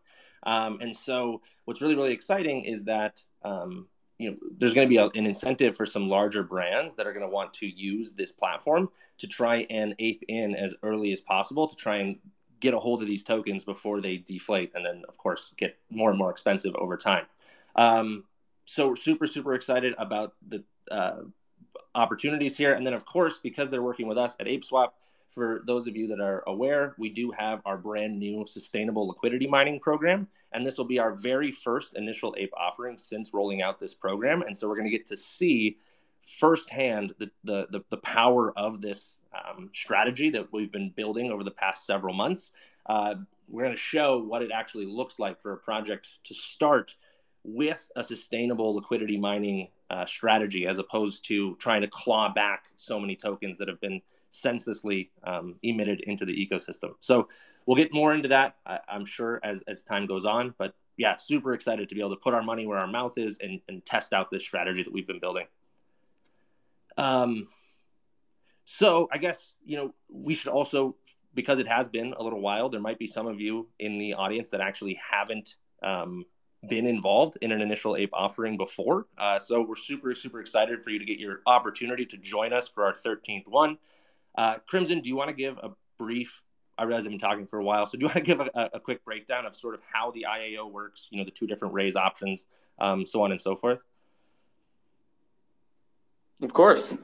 Um, 0.44 0.78
and 0.80 0.96
so 0.96 1.42
what's 1.64 1.80
really 1.80 1.96
really 1.96 2.12
exciting 2.12 2.64
is 2.64 2.84
that 2.84 3.22
um, 3.42 3.88
you 4.18 4.30
know 4.30 4.36
there's 4.58 4.74
going 4.74 4.86
to 4.86 4.88
be 4.88 4.96
a, 4.96 5.06
an 5.08 5.26
incentive 5.26 5.76
for 5.76 5.84
some 5.84 6.08
larger 6.08 6.42
brands 6.42 6.94
that 6.94 7.06
are 7.06 7.12
going 7.12 7.26
to 7.26 7.28
want 7.28 7.52
to 7.54 7.66
use 7.66 8.12
this 8.12 8.32
platform 8.32 8.88
to 9.18 9.26
try 9.26 9.66
and 9.68 9.94
ape 9.98 10.22
in 10.28 10.54
as 10.54 10.74
early 10.82 11.12
as 11.12 11.20
possible 11.20 11.66
to 11.68 11.76
try 11.76 11.96
and 11.96 12.18
get 12.60 12.74
a 12.74 12.78
hold 12.78 13.02
of 13.02 13.08
these 13.08 13.24
tokens 13.24 13.64
before 13.64 14.00
they 14.00 14.16
deflate 14.16 14.72
and 14.74 14.84
then 14.84 15.02
of 15.08 15.16
course 15.16 15.52
get 15.56 15.76
more 15.90 16.10
and 16.10 16.18
more 16.18 16.30
expensive 16.30 16.74
over 16.76 16.96
time. 16.96 17.26
Um, 17.76 18.24
so 18.64 18.88
we're 18.88 18.96
super 18.96 19.26
super 19.26 19.54
excited 19.54 19.94
about 19.98 20.34
the 20.48 20.62
uh, 20.90 21.22
opportunities 21.94 22.56
here. 22.56 22.74
And 22.74 22.86
then 22.86 22.94
of 22.94 23.04
course 23.04 23.38
because 23.38 23.68
they're 23.68 23.82
working 23.82 24.08
with 24.08 24.18
us 24.18 24.36
at 24.40 24.46
apeswap 24.46 24.90
for 25.30 25.62
those 25.66 25.86
of 25.86 25.96
you 25.96 26.06
that 26.08 26.20
are 26.20 26.42
aware 26.46 26.94
we 26.98 27.10
do 27.10 27.30
have 27.30 27.60
our 27.66 27.76
brand 27.76 28.18
new 28.18 28.46
sustainable 28.46 29.06
liquidity 29.08 29.46
mining 29.46 29.78
program. 29.78 30.26
And 30.52 30.66
this 30.66 30.78
will 30.78 30.86
be 30.86 30.98
our 30.98 31.12
very 31.12 31.50
first 31.50 31.94
initial 31.94 32.34
ape 32.38 32.52
offering 32.56 32.96
since 32.96 33.34
rolling 33.34 33.60
out 33.60 33.78
this 33.78 33.94
program. 33.94 34.42
And 34.42 34.56
so 34.56 34.66
we're 34.66 34.76
going 34.76 34.90
to 34.90 34.96
get 34.96 35.06
to 35.08 35.16
see 35.16 35.76
firsthand 36.38 37.14
the, 37.18 37.30
the, 37.44 37.66
the, 37.70 37.80
the 37.90 37.96
power 37.98 38.52
of 38.56 38.80
this 38.80 39.18
um, 39.32 39.70
strategy 39.72 40.30
that 40.30 40.52
we've 40.52 40.72
been 40.72 40.92
building 40.96 41.30
over 41.30 41.44
the 41.44 41.50
past 41.50 41.86
several 41.86 42.14
months. 42.14 42.52
Uh, 42.86 43.14
we're 43.48 43.62
going 43.62 43.74
to 43.74 43.80
show 43.80 44.18
what 44.18 44.42
it 44.42 44.50
actually 44.52 44.86
looks 44.86 45.18
like 45.18 45.40
for 45.40 45.52
a 45.52 45.56
project 45.56 46.08
to 46.24 46.34
start 46.34 46.94
with 47.44 47.82
a 47.96 48.04
sustainable 48.04 48.74
liquidity 48.74 49.16
mining 49.16 49.68
uh, 49.90 50.04
strategy 50.04 50.66
as 50.66 50.78
opposed 50.78 51.24
to 51.26 51.56
trying 51.56 51.80
to 51.80 51.88
claw 51.88 52.32
back 52.32 52.64
so 52.76 53.00
many 53.00 53.16
tokens 53.16 53.58
that 53.58 53.68
have 53.68 53.80
been 53.80 54.02
senselessly 54.30 55.10
um, 55.24 55.54
emitted 55.62 56.00
into 56.00 56.26
the 56.26 56.32
ecosystem. 56.32 56.90
So 57.00 57.28
we'll 57.66 57.76
get 57.76 57.92
more 57.94 58.14
into 58.14 58.28
that, 58.28 58.56
I, 58.66 58.80
am 58.90 59.06
sure, 59.06 59.40
as, 59.42 59.62
as 59.66 59.82
time 59.82 60.06
goes 60.06 60.26
on. 60.26 60.54
But 60.58 60.74
yeah, 60.98 61.16
super 61.16 61.54
excited 61.54 61.88
to 61.88 61.94
be 61.94 62.00
able 62.00 62.10
to 62.10 62.20
put 62.20 62.34
our 62.34 62.42
money 62.42 62.66
where 62.66 62.78
our 62.78 62.86
mouth 62.86 63.16
is 63.16 63.38
and, 63.40 63.60
and 63.68 63.84
test 63.86 64.12
out 64.12 64.30
this 64.30 64.44
strategy 64.44 64.82
that 64.82 64.92
we've 64.92 65.06
been 65.06 65.20
building. 65.20 65.46
Um, 66.98 67.46
so 68.64 69.08
I 69.10 69.16
guess 69.16 69.54
you 69.64 69.78
know 69.78 69.94
we 70.10 70.34
should 70.34 70.52
also 70.52 70.96
because 71.34 71.58
it 71.58 71.68
has 71.68 71.88
been 71.88 72.14
a 72.18 72.22
little 72.22 72.40
while. 72.40 72.68
There 72.68 72.80
might 72.80 72.98
be 72.98 73.06
some 73.06 73.26
of 73.26 73.40
you 73.40 73.68
in 73.78 73.96
the 73.96 74.14
audience 74.14 74.50
that 74.50 74.60
actually 74.60 74.94
haven't 74.94 75.54
um, 75.82 76.24
been 76.68 76.84
involved 76.84 77.38
in 77.40 77.52
an 77.52 77.60
initial 77.60 77.96
ape 77.96 78.10
offering 78.12 78.56
before. 78.56 79.06
Uh, 79.16 79.38
so 79.38 79.62
we're 79.62 79.76
super 79.76 80.14
super 80.14 80.40
excited 80.40 80.82
for 80.82 80.90
you 80.90 80.98
to 80.98 81.04
get 81.04 81.18
your 81.18 81.40
opportunity 81.46 82.04
to 82.04 82.18
join 82.18 82.52
us 82.52 82.68
for 82.68 82.84
our 82.84 82.92
13th 82.92 83.48
one. 83.48 83.78
Uh, 84.36 84.56
Crimson, 84.66 85.00
do 85.00 85.08
you 85.08 85.16
want 85.16 85.28
to 85.28 85.34
give 85.34 85.56
a 85.58 85.70
brief? 85.98 86.42
I 86.76 86.84
realize 86.84 87.04
I've 87.06 87.10
been 87.10 87.18
talking 87.18 87.46
for 87.46 87.58
a 87.58 87.64
while, 87.64 87.86
so 87.86 87.98
do 87.98 88.02
you 88.02 88.06
want 88.06 88.16
to 88.16 88.20
give 88.22 88.40
a, 88.40 88.70
a 88.74 88.80
quick 88.80 89.04
breakdown 89.04 89.46
of 89.46 89.56
sort 89.56 89.74
of 89.74 89.80
how 89.90 90.10
the 90.10 90.26
IAO 90.28 90.70
works? 90.70 91.08
You 91.10 91.18
know, 91.18 91.24
the 91.24 91.30
two 91.30 91.46
different 91.46 91.74
raise 91.74 91.96
options, 91.96 92.46
um, 92.78 93.06
so 93.06 93.22
on 93.22 93.32
and 93.32 93.40
so 93.40 93.56
forth. 93.56 93.78
Of 96.42 96.52
course. 96.52 96.96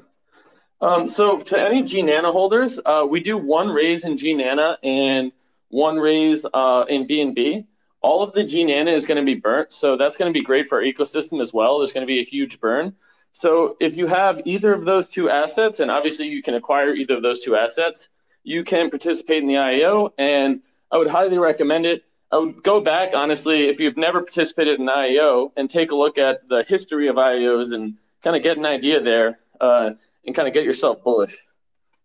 Um, 0.81 1.07
so 1.07 1.39
to 1.39 1.61
any 1.61 1.83
GNANA 1.83 2.31
holders, 2.31 2.79
uh, 2.85 3.07
we 3.09 3.21
do 3.21 3.37
one 3.39 3.69
raise 3.71 4.05
in 4.05 4.17
GNANA 4.17 4.79
and 4.83 5.33
one 5.69 5.97
raise 5.97 6.45
uh, 6.53 6.85
in 6.89 7.07
BNB. 7.07 7.67
All 8.01 8.23
of 8.23 8.33
the 8.33 8.45
GNANA 8.45 8.91
is 8.91 9.07
going 9.07 9.17
to 9.19 9.25
be 9.25 9.39
burnt, 9.39 9.73
so 9.73 9.97
that's 9.97 10.17
going 10.17 10.33
to 10.33 10.39
be 10.39 10.45
great 10.45 10.67
for 10.67 10.79
our 10.79 10.85
ecosystem 10.85 11.41
as 11.41 11.55
well. 11.55 11.79
There's 11.79 11.93
going 11.93 12.07
to 12.07 12.13
be 12.13 12.21
a 12.21 12.25
huge 12.25 12.61
burn. 12.61 12.95
So 13.33 13.77
if 13.81 13.97
you 13.97 14.07
have 14.07 14.43
either 14.45 14.73
of 14.73 14.85
those 14.85 15.09
two 15.09 15.31
assets, 15.31 15.81
and 15.81 15.91
obviously 15.91 16.29
you 16.29 16.43
can 16.43 16.55
acquire 16.55 16.93
either 16.95 17.17
of 17.17 17.23
those 17.23 17.43
two 17.43 17.57
assets, 17.57 18.09
you 18.45 18.63
can 18.63 18.91
participate 18.91 19.43
in 19.43 19.49
the 19.49 19.55
IAO, 19.55 20.13
and 20.19 20.61
I 20.93 20.99
would 20.99 21.11
highly 21.11 21.39
recommend 21.39 21.87
it. 21.87 22.05
I 22.31 22.39
would 22.39 22.63
go 22.63 22.81
back 22.81 23.15
honestly 23.15 23.69
if 23.69 23.81
you've 23.81 23.97
never 23.97 24.21
participated 24.21 24.79
in 24.79 24.87
IAO 24.87 25.51
and 25.57 25.69
take 25.69 25.91
a 25.91 25.97
look 25.97 26.19
at 26.19 26.49
the 26.49 26.63
history 26.63 27.09
of 27.09 27.17
IAOs 27.17 27.73
and 27.73 27.97
kind 28.25 28.35
of 28.35 28.43
get 28.43 28.57
an 28.57 28.67
idea 28.67 29.01
there 29.01 29.39
uh, 29.61 29.91
and 30.27 30.35
kind 30.35 30.49
of 30.49 30.55
get 30.55 30.65
yourself 30.65 31.05
bullish 31.05 31.37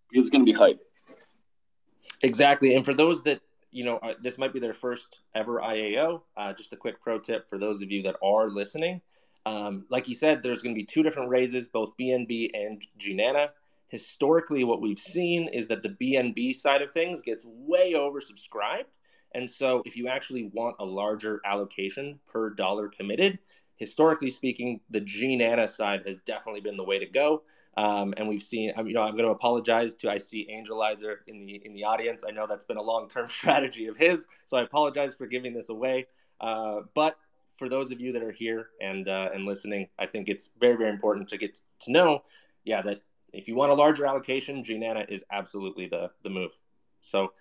because 0.09 0.25
it's 0.25 0.29
going 0.29 0.45
to 0.45 0.51
be 0.51 0.57
hype. 0.57 0.79
Exactly, 2.21 2.75
and 2.75 2.85
for 2.85 2.93
those 2.93 3.23
that 3.23 3.41
you 3.71 3.83
know, 3.83 3.97
uh, 3.97 4.13
this 4.21 4.37
might 4.37 4.53
be 4.53 4.59
their 4.59 4.73
first 4.73 5.19
ever 5.35 5.59
IAO. 5.59 6.21
Uh, 6.35 6.53
just 6.53 6.73
a 6.73 6.77
quick 6.77 7.01
pro 7.01 7.19
tip 7.19 7.49
for 7.49 7.57
those 7.57 7.81
of 7.81 7.91
you 7.91 8.01
that 8.03 8.15
are 8.23 8.49
listening. 8.49 9.01
Um, 9.45 9.85
like 9.89 10.07
you 10.07 10.15
said, 10.15 10.41
there's 10.43 10.61
going 10.61 10.75
to 10.75 10.79
be 10.79 10.85
two 10.85 11.03
different 11.03 11.29
raises, 11.29 11.67
both 11.67 11.95
BNB 11.97 12.51
and 12.53 12.85
GNANA. 12.99 13.49
Historically, 13.87 14.63
what 14.63 14.81
we've 14.81 14.99
seen 14.99 15.47
is 15.49 15.67
that 15.67 15.81
the 15.81 15.89
BNB 15.89 16.55
side 16.55 16.81
of 16.81 16.91
things 16.91 17.21
gets 17.21 17.45
way 17.45 17.93
oversubscribed. 17.93 18.97
And 19.33 19.49
so, 19.49 19.83
if 19.85 19.95
you 19.95 20.07
actually 20.07 20.49
want 20.53 20.75
a 20.79 20.85
larger 20.85 21.39
allocation 21.45 22.19
per 22.27 22.49
dollar 22.49 22.89
committed, 22.89 23.39
historically 23.79 24.29
speaking, 24.29 24.81
the 24.89 25.01
GNANA 25.01 25.67
side 25.67 26.03
has 26.05 26.19
definitely 26.19 26.61
been 26.61 26.77
the 26.77 26.83
way 26.83 26.99
to 26.99 27.05
go. 27.05 27.41
Um, 27.77 28.13
and 28.17 28.27
we've 28.27 28.43
seen, 28.43 28.73
you 28.85 28.93
know, 28.93 29.01
I'm 29.01 29.13
going 29.13 29.25
to 29.25 29.31
apologize 29.31 29.95
to 29.95 30.11
I 30.11 30.17
see 30.17 30.47
Angelizer 30.51 31.17
in 31.27 31.45
the 31.45 31.61
in 31.63 31.73
the 31.73 31.85
audience. 31.85 32.23
I 32.27 32.31
know 32.31 32.45
that's 32.45 32.65
been 32.65 32.77
a 32.77 32.81
long 32.81 33.07
term 33.07 33.29
strategy 33.29 33.87
of 33.87 33.95
his, 33.95 34.27
so 34.45 34.57
I 34.57 34.63
apologize 34.63 35.15
for 35.15 35.27
giving 35.27 35.53
this 35.53 35.69
away. 35.69 36.07
Uh, 36.41 36.81
but 36.93 37.17
for 37.57 37.69
those 37.69 37.91
of 37.91 38.01
you 38.01 38.11
that 38.13 38.23
are 38.23 38.31
here 38.31 38.67
and 38.81 39.07
uh, 39.07 39.29
and 39.33 39.45
listening, 39.45 39.87
I 39.97 40.07
think 40.07 40.27
it's 40.27 40.49
very 40.59 40.75
very 40.75 40.89
important 40.89 41.29
to 41.29 41.37
get 41.37 41.61
to 41.81 41.91
know, 41.91 42.23
yeah, 42.65 42.81
that 42.81 43.01
if 43.31 43.47
you 43.47 43.55
want 43.55 43.71
a 43.71 43.75
larger 43.75 44.05
allocation, 44.05 44.63
GNANA 44.67 45.05
is 45.07 45.23
absolutely 45.31 45.87
the 45.87 46.11
the 46.23 46.29
move. 46.29 46.51
So 47.01 47.31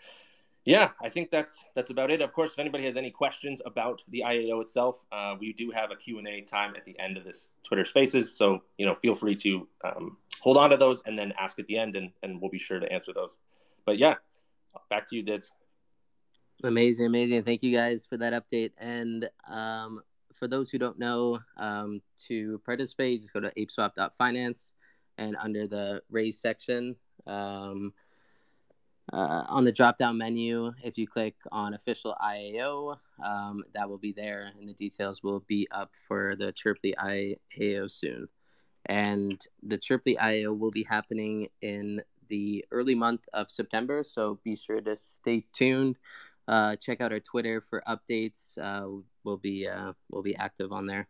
yeah, 0.68 0.90
I 1.02 1.08
think 1.08 1.30
that's 1.30 1.64
that's 1.74 1.90
about 1.90 2.10
it. 2.10 2.20
Of 2.20 2.34
course, 2.34 2.52
if 2.52 2.58
anybody 2.58 2.84
has 2.84 2.98
any 2.98 3.10
questions 3.10 3.62
about 3.64 4.02
the 4.10 4.22
IAO 4.26 4.60
itself, 4.60 5.00
uh, 5.10 5.34
we 5.40 5.54
do 5.54 5.70
have 5.70 5.90
a 5.90 5.96
Q&A 5.96 6.42
time 6.42 6.74
at 6.76 6.84
the 6.84 6.94
end 6.98 7.16
of 7.16 7.24
this 7.24 7.48
Twitter 7.64 7.86
Spaces. 7.86 8.36
So, 8.36 8.60
you 8.76 8.84
know, 8.84 8.94
feel 8.94 9.14
free 9.14 9.34
to 9.36 9.66
um, 9.82 10.18
hold 10.42 10.58
on 10.58 10.68
to 10.68 10.76
those 10.76 11.00
and 11.06 11.18
then 11.18 11.32
ask 11.40 11.58
at 11.58 11.66
the 11.68 11.78
end, 11.78 11.96
and, 11.96 12.10
and 12.22 12.38
we'll 12.38 12.50
be 12.50 12.58
sure 12.58 12.78
to 12.80 12.92
answer 12.92 13.14
those. 13.14 13.38
But 13.86 13.96
yeah, 13.96 14.16
back 14.90 15.08
to 15.08 15.16
you, 15.16 15.22
Dids. 15.22 15.50
Amazing, 16.62 17.06
amazing. 17.06 17.44
Thank 17.44 17.62
you 17.62 17.74
guys 17.74 18.04
for 18.04 18.18
that 18.18 18.34
update. 18.34 18.72
And 18.76 19.30
um, 19.48 20.02
for 20.34 20.48
those 20.48 20.68
who 20.68 20.76
don't 20.76 20.98
know, 20.98 21.38
um, 21.56 22.02
to 22.26 22.60
participate, 22.66 23.22
just 23.22 23.32
go 23.32 23.40
to 23.40 23.50
apeswap.finance 23.56 24.72
and 25.16 25.34
under 25.36 25.66
the 25.66 26.02
raise 26.10 26.38
section, 26.38 26.94
um,– 27.26 27.94
uh, 29.12 29.44
on 29.48 29.64
the 29.64 29.72
drop 29.72 29.98
down 29.98 30.18
menu, 30.18 30.72
if 30.82 30.98
you 30.98 31.06
click 31.06 31.34
on 31.50 31.74
official 31.74 32.14
IAO, 32.22 32.98
um, 33.24 33.64
that 33.74 33.88
will 33.88 33.98
be 33.98 34.12
there, 34.12 34.52
and 34.58 34.68
the 34.68 34.74
details 34.74 35.22
will 35.22 35.40
be 35.40 35.66
up 35.70 35.90
for 36.06 36.36
the 36.36 36.52
Chirply 36.52 36.94
IAO 36.98 37.90
soon. 37.90 38.28
And 38.86 39.40
the 39.62 39.78
Chirply 39.78 40.16
IAO 40.20 40.58
will 40.58 40.70
be 40.70 40.82
happening 40.82 41.48
in 41.62 42.02
the 42.28 42.64
early 42.70 42.94
month 42.94 43.22
of 43.32 43.50
September, 43.50 44.02
so 44.02 44.38
be 44.44 44.56
sure 44.56 44.80
to 44.80 44.96
stay 44.96 45.44
tuned. 45.52 45.96
Uh, 46.46 46.76
check 46.76 47.00
out 47.00 47.12
our 47.12 47.20
Twitter 47.20 47.60
for 47.60 47.82
updates. 47.88 48.56
Uh, 48.58 49.02
we'll 49.24 49.36
be 49.36 49.66
uh, 49.68 49.92
we'll 50.10 50.22
be 50.22 50.36
active 50.36 50.72
on 50.72 50.86
there. 50.86 51.06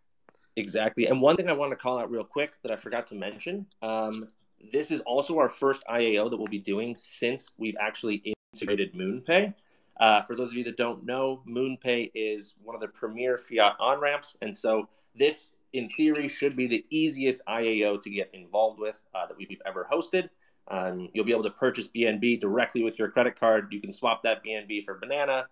Exactly. 0.57 1.07
And 1.07 1.21
one 1.21 1.37
thing 1.37 1.49
I 1.49 1.53
want 1.53 1.71
to 1.71 1.77
call 1.77 1.99
out 1.99 2.11
real 2.11 2.25
quick 2.25 2.51
that 2.63 2.73
I 2.73 2.77
forgot 2.77 3.07
to 3.09 3.15
mention 3.15 3.65
um, 3.81 4.29
this 4.73 4.91
is 4.91 5.01
also 5.01 5.39
our 5.39 5.49
first 5.49 5.83
IAO 5.89 6.31
that 6.31 6.37
we'll 6.37 6.49
be 6.49 6.59
doing 6.59 6.97
since 6.99 7.55
we've 7.59 7.77
actually 7.81 8.37
integrated 8.55 8.95
MoonPay. 8.95 9.55
Uh, 10.01 10.23
for 10.23 10.37
those 10.37 10.51
of 10.51 10.55
you 10.55 10.65
that 10.65 10.77
don't 10.77 11.05
know, 11.05 11.43
MoonPay 11.49 12.11
is 12.15 12.55
one 12.63 12.75
of 12.75 12.81
the 12.81 12.89
premier 12.89 13.39
fiat 13.39 13.77
on 13.81 14.01
ramps. 14.01 14.37
And 14.43 14.57
so 14.57 14.89
this, 15.17 15.49
in 15.73 15.89
theory, 15.91 16.29
should 16.29 16.57
be 16.57 16.67
the 16.67 16.85
easiest 16.91 17.41
IAO 17.49 18.01
to 18.03 18.11
get 18.11 18.31
involved 18.33 18.79
with 18.79 18.97
uh, 19.15 19.27
that 19.27 19.37
we've 19.37 19.61
ever 19.67 19.89
hosted. 19.91 20.29
Um, 20.69 21.09
you'll 21.13 21.25
be 21.25 21.33
able 21.33 21.45
to 21.45 21.51
purchase 21.51 21.89
BNB 21.89 22.41
directly 22.41 22.83
with 22.83 22.99
your 22.99 23.09
credit 23.09 23.39
card. 23.41 23.73
You 23.73 23.81
can 23.81 23.93
swap 23.93 24.23
that 24.23 24.45
BNB 24.45 24.85
for 24.85 24.95
Banana, 24.95 25.47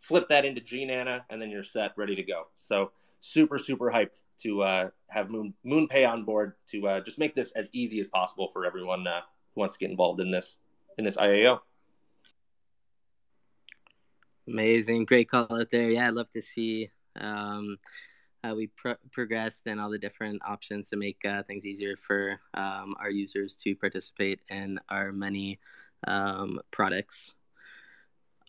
flip 0.00 0.28
that 0.28 0.44
into 0.44 0.60
GNANA, 0.60 1.24
and 1.30 1.40
then 1.40 1.50
you're 1.50 1.64
set, 1.64 1.92
ready 1.96 2.16
to 2.16 2.22
go. 2.22 2.46
So 2.54 2.90
super 3.24 3.58
super 3.58 3.90
hyped 3.90 4.20
to 4.42 4.62
uh, 4.62 4.88
have 5.08 5.30
Moon 5.30 5.54
MoonPay 5.64 6.08
on 6.08 6.24
board 6.24 6.54
to 6.70 6.86
uh, 6.86 7.00
just 7.00 7.18
make 7.18 7.34
this 7.34 7.52
as 7.52 7.68
easy 7.72 7.98
as 8.00 8.08
possible 8.08 8.50
for 8.52 8.66
everyone 8.66 9.06
uh, 9.06 9.20
who 9.54 9.60
wants 9.60 9.74
to 9.74 9.80
get 9.80 9.90
involved 9.90 10.20
in 10.20 10.30
this 10.30 10.58
in 10.98 11.04
this 11.04 11.16
IAO. 11.16 11.60
Amazing, 14.46 15.06
great 15.06 15.30
call 15.30 15.46
out 15.50 15.70
there. 15.70 15.90
Yeah, 15.90 16.08
I'd 16.08 16.14
love 16.14 16.30
to 16.34 16.42
see 16.42 16.90
um, 17.18 17.78
how 18.42 18.54
we 18.54 18.66
pro- 18.76 18.96
progressed 19.10 19.62
and 19.66 19.80
all 19.80 19.88
the 19.88 19.98
different 19.98 20.42
options 20.46 20.90
to 20.90 20.96
make 20.96 21.16
uh, 21.24 21.42
things 21.44 21.64
easier 21.64 21.96
for 22.06 22.38
um, 22.52 22.94
our 23.00 23.08
users 23.08 23.56
to 23.64 23.74
participate 23.74 24.40
in 24.50 24.78
our 24.90 25.12
many 25.12 25.58
um, 26.06 26.60
products. 26.70 27.32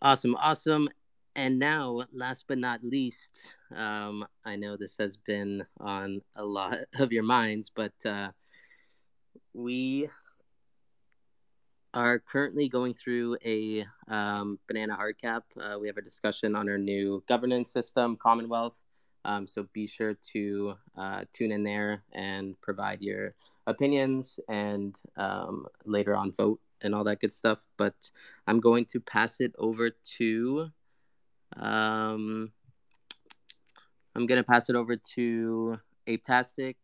Awesome, 0.02 0.36
awesome. 0.36 0.90
And 1.38 1.60
now, 1.60 2.04
last 2.14 2.46
but 2.48 2.58
not 2.58 2.84
least, 2.84 3.56
um, 3.76 4.26
I 4.46 4.56
know 4.56 4.78
this 4.78 4.96
has 4.98 5.18
been 5.18 5.66
on 5.80 6.22
a 6.36 6.46
lot 6.46 6.78
of 7.00 7.12
your 7.12 7.24
minds, 7.24 7.72
but 7.74 7.94
uh, 8.06 8.30
we 9.54 10.10
are 11.94 12.20
currently 12.20 12.68
going 12.68 12.94
through 12.94 13.38
a 13.46 13.86
um, 14.08 14.60
banana 14.68 14.96
hard 14.96 15.18
cap. 15.20 15.44
Uh, 15.60 15.78
we 15.80 15.88
have 15.88 15.98
a 15.98 16.02
discussion 16.02 16.56
on 16.56 16.70
our 16.70 16.78
new 16.78 17.24
governance 17.28 17.72
system, 17.72 18.18
Commonwealth. 18.18 18.78
Um, 19.24 19.48
so 19.48 19.68
be 19.74 19.88
sure 19.88 20.14
to 20.34 20.76
uh, 20.98 21.24
tune 21.34 21.52
in 21.52 21.64
there 21.64 22.04
and 22.14 22.60
provide 22.62 23.02
your 23.02 23.34
opinions 23.66 24.40
and 24.50 24.96
um, 25.18 25.66
later 25.86 26.16
on 26.16 26.32
vote 26.34 26.60
and 26.82 26.94
all 26.94 27.04
that 27.06 27.22
good 27.22 27.34
stuff. 27.34 27.60
But 27.78 27.96
I'm 28.46 28.60
going 28.60 28.86
to 28.86 29.00
pass 29.00 29.40
it 29.40 29.54
over 29.58 29.90
to 30.18 30.70
um, 31.56 32.52
I'm 34.16 34.26
gonna 34.26 34.44
pass 34.44 34.70
it 34.70 34.76
over 34.76 34.96
to 34.96 35.78
Apetastic, 36.08 36.76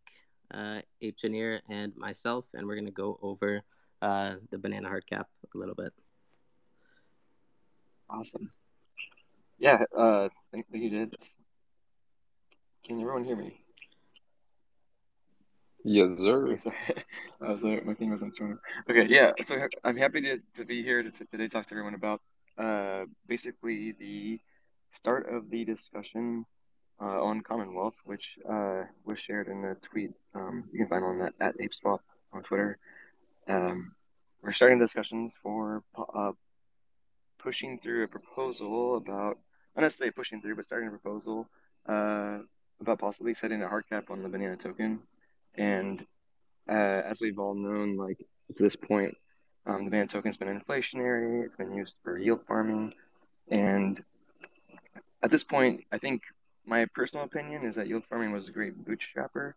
uh, 0.53 0.81
Ape 1.01 1.15
Engineer, 1.15 1.61
and 1.69 1.95
myself, 1.95 2.45
and 2.53 2.67
we're 2.67 2.75
gonna 2.75 2.91
go 2.91 3.17
over 3.21 3.61
uh, 4.01 4.35
the 4.49 4.57
banana 4.57 4.89
hard 4.89 5.07
cap 5.07 5.29
a 5.55 5.57
little 5.57 5.75
bit. 5.75 5.93
Awesome. 8.09 8.51
Yeah, 9.59 9.83
uh, 9.97 10.27
thank, 10.51 10.69
thank 10.71 10.83
you, 10.83 10.89
did. 10.89 11.15
Can 12.83 12.99
everyone 12.99 13.23
hear 13.23 13.37
me? 13.37 13.57
Yes, 15.85 16.09
sir. 16.17 16.47
Okay, 16.47 16.57
sorry. 16.57 16.75
uh, 17.47 17.57
so 17.57 17.79
my 17.85 17.93
thing 17.93 18.09
wasn't 18.09 18.35
showing. 18.35 18.57
Okay, 18.89 19.05
yeah. 19.07 19.31
So 19.43 19.55
I'm 19.83 19.95
happy 19.95 20.21
to, 20.21 20.39
to 20.55 20.65
be 20.65 20.83
here 20.83 21.01
to, 21.01 21.11
to 21.11 21.25
today 21.25 21.47
talk 21.47 21.65
to 21.67 21.73
everyone 21.75 21.93
about 21.93 22.21
uh, 22.57 23.05
basically 23.27 23.93
the 23.93 24.39
start 24.91 25.29
of 25.31 25.49
the 25.49 25.63
discussion 25.63 26.45
uh, 27.01 27.23
on 27.23 27.41
Commonwealth, 27.41 27.95
which 28.05 28.37
uh, 28.47 28.83
was 29.05 29.19
shared 29.19 29.47
in 29.47 29.61
the 29.61 29.75
tweet. 29.81 30.11
Um, 30.35 30.65
you 30.71 30.79
can 30.79 30.87
find 30.87 31.03
on 31.03 31.19
that 31.19 31.33
at 31.39 31.57
ApeSwap 31.57 31.99
on 32.31 32.43
Twitter. 32.43 32.77
Um, 33.47 33.95
we're 34.41 34.53
starting 34.53 34.79
discussions 34.79 35.33
for 35.41 35.83
uh, 35.97 36.31
pushing 37.39 37.79
through 37.79 38.03
a 38.03 38.07
proposal 38.07 38.97
about, 38.97 39.39
not 39.75 39.83
necessarily 39.83 40.11
pushing 40.11 40.41
through, 40.41 40.55
but 40.55 40.65
starting 40.65 40.87
a 40.87 40.91
proposal 40.91 41.47
uh, 41.89 42.39
about 42.79 42.99
possibly 42.99 43.33
setting 43.33 43.63
a 43.63 43.67
hard 43.67 43.87
cap 43.89 44.09
on 44.09 44.21
the 44.21 44.29
banana 44.29 44.55
token. 44.57 44.99
And 45.55 46.05
uh, 46.69 47.01
as 47.09 47.19
we've 47.19 47.39
all 47.39 47.55
known, 47.55 47.97
like 47.97 48.17
to 48.55 48.63
this 48.63 48.75
point, 48.75 49.15
um, 49.65 49.85
the 49.85 49.91
banana 49.91 50.07
token's 50.07 50.37
been 50.37 50.59
inflationary. 50.59 51.45
It's 51.45 51.55
been 51.55 51.73
used 51.73 51.95
for 52.03 52.17
yield 52.17 52.41
farming, 52.47 52.93
and 53.49 54.03
at 55.23 55.29
this 55.29 55.43
point, 55.43 55.83
I 55.91 55.97
think 55.99 56.21
my 56.65 56.85
personal 56.93 57.25
opinion 57.25 57.63
is 57.63 57.75
that 57.75 57.87
yield 57.87 58.03
farming 58.09 58.31
was 58.31 58.47
a 58.47 58.51
great 58.51 58.73
bootstrapper 58.85 59.53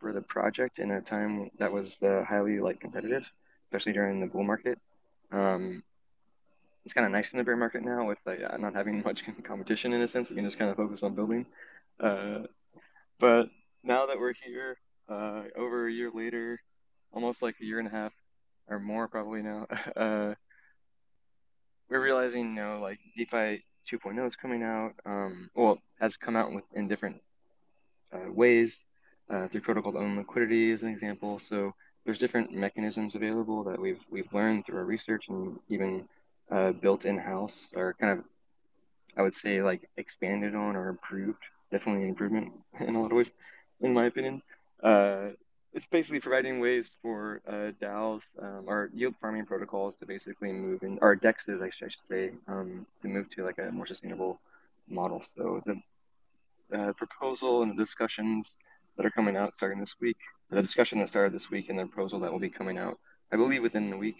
for 0.00 0.12
the 0.12 0.22
project 0.22 0.78
in 0.78 0.90
a 0.90 1.00
time 1.00 1.50
that 1.58 1.72
was 1.72 1.96
uh, 2.02 2.24
highly 2.24 2.60
like 2.60 2.80
competitive, 2.80 3.22
especially 3.66 3.92
during 3.92 4.20
the 4.20 4.26
bull 4.26 4.44
market. 4.44 4.78
Um, 5.32 5.82
it's 6.84 6.94
kind 6.94 7.04
of 7.04 7.12
nice 7.12 7.28
in 7.32 7.38
the 7.38 7.44
bear 7.44 7.56
market 7.56 7.84
now 7.84 8.06
with 8.06 8.18
like, 8.24 8.40
not 8.58 8.74
having 8.74 9.02
much 9.04 9.20
competition 9.46 9.92
in 9.92 10.02
a 10.02 10.08
sense. 10.08 10.28
We 10.30 10.36
can 10.36 10.44
just 10.44 10.58
kind 10.58 10.70
of 10.70 10.76
focus 10.76 11.02
on 11.02 11.14
building. 11.14 11.46
Uh, 12.00 12.40
but 13.20 13.44
now 13.82 14.06
that 14.06 14.18
we're 14.18 14.34
here, 14.44 14.76
uh, 15.08 15.42
over 15.56 15.88
a 15.88 15.92
year 15.92 16.10
later, 16.14 16.60
almost 17.12 17.42
like 17.42 17.56
a 17.60 17.64
year 17.64 17.78
and 17.78 17.88
a 17.88 17.90
half 17.90 18.12
or 18.68 18.78
more 18.78 19.08
probably 19.08 19.42
now, 19.42 19.66
uh, 19.96 20.34
we're 21.90 22.02
realizing, 22.02 22.54
you 22.54 22.62
know, 22.62 22.80
like 22.80 22.98
DeFi 23.16 23.64
2.0 23.92 24.26
is 24.26 24.36
coming 24.36 24.62
out. 24.62 24.92
Um, 25.04 25.50
well, 25.54 25.67
has 26.08 26.16
come 26.16 26.36
out 26.36 26.52
with, 26.52 26.64
in 26.74 26.88
different 26.88 27.20
uh, 28.12 28.32
ways 28.32 28.84
uh, 29.30 29.48
through 29.48 29.60
protocol 29.60 29.96
own 29.96 30.16
liquidity 30.16 30.72
as 30.72 30.82
an 30.82 30.88
example. 30.88 31.40
So 31.48 31.74
there's 32.04 32.18
different 32.18 32.52
mechanisms 32.52 33.14
available 33.14 33.64
that 33.64 33.78
we've 33.78 34.00
we've 34.10 34.32
learned 34.32 34.64
through 34.64 34.78
our 34.78 34.84
research 34.84 35.24
and 35.28 35.58
even 35.68 36.08
uh, 36.50 36.72
built 36.72 37.04
in 37.04 37.18
house 37.18 37.68
or 37.74 37.94
kind 38.00 38.18
of 38.18 38.24
I 39.16 39.22
would 39.22 39.34
say 39.34 39.62
like 39.62 39.88
expanded 39.96 40.54
on 40.54 40.76
or 40.76 40.88
improved. 40.88 41.42
Definitely 41.70 42.04
an 42.04 42.10
improvement 42.10 42.52
in 42.80 42.94
a 42.94 43.02
lot 43.02 43.10
of 43.10 43.16
ways, 43.16 43.30
in 43.80 43.92
my 43.92 44.06
opinion. 44.06 44.40
Uh, 44.82 45.30
it's 45.74 45.86
basically 45.86 46.20
providing 46.20 46.60
ways 46.60 46.96
for 47.02 47.42
uh, 47.46 47.72
DAOs 47.80 48.22
um, 48.40 48.64
or 48.66 48.90
yield 48.94 49.14
farming 49.20 49.44
protocols 49.44 49.94
to 49.96 50.06
basically 50.06 50.50
move 50.50 50.82
in, 50.82 50.98
or 51.02 51.14
DEXs, 51.14 51.62
I 51.62 51.70
should, 51.70 51.86
I 51.86 51.90
should 51.90 52.08
say, 52.08 52.30
um, 52.48 52.86
to 53.02 53.08
move 53.08 53.28
to 53.36 53.44
like 53.44 53.58
a 53.58 53.70
more 53.70 53.86
sustainable 53.86 54.40
model. 54.88 55.22
So 55.36 55.62
the 55.66 55.80
uh, 56.76 56.92
proposal 56.94 57.62
and 57.62 57.72
the 57.72 57.84
discussions 57.84 58.56
that 58.96 59.06
are 59.06 59.10
coming 59.10 59.36
out 59.36 59.54
starting 59.54 59.80
this 59.80 59.94
week, 60.00 60.16
the 60.50 60.60
discussion 60.60 60.98
that 60.98 61.08
started 61.08 61.32
this 61.32 61.50
week 61.50 61.68
and 61.68 61.78
the 61.78 61.86
proposal 61.86 62.20
that 62.20 62.32
will 62.32 62.40
be 62.40 62.50
coming 62.50 62.78
out, 62.78 62.98
I 63.32 63.36
believe 63.36 63.62
within 63.62 63.90
the 63.90 63.96
week, 63.96 64.18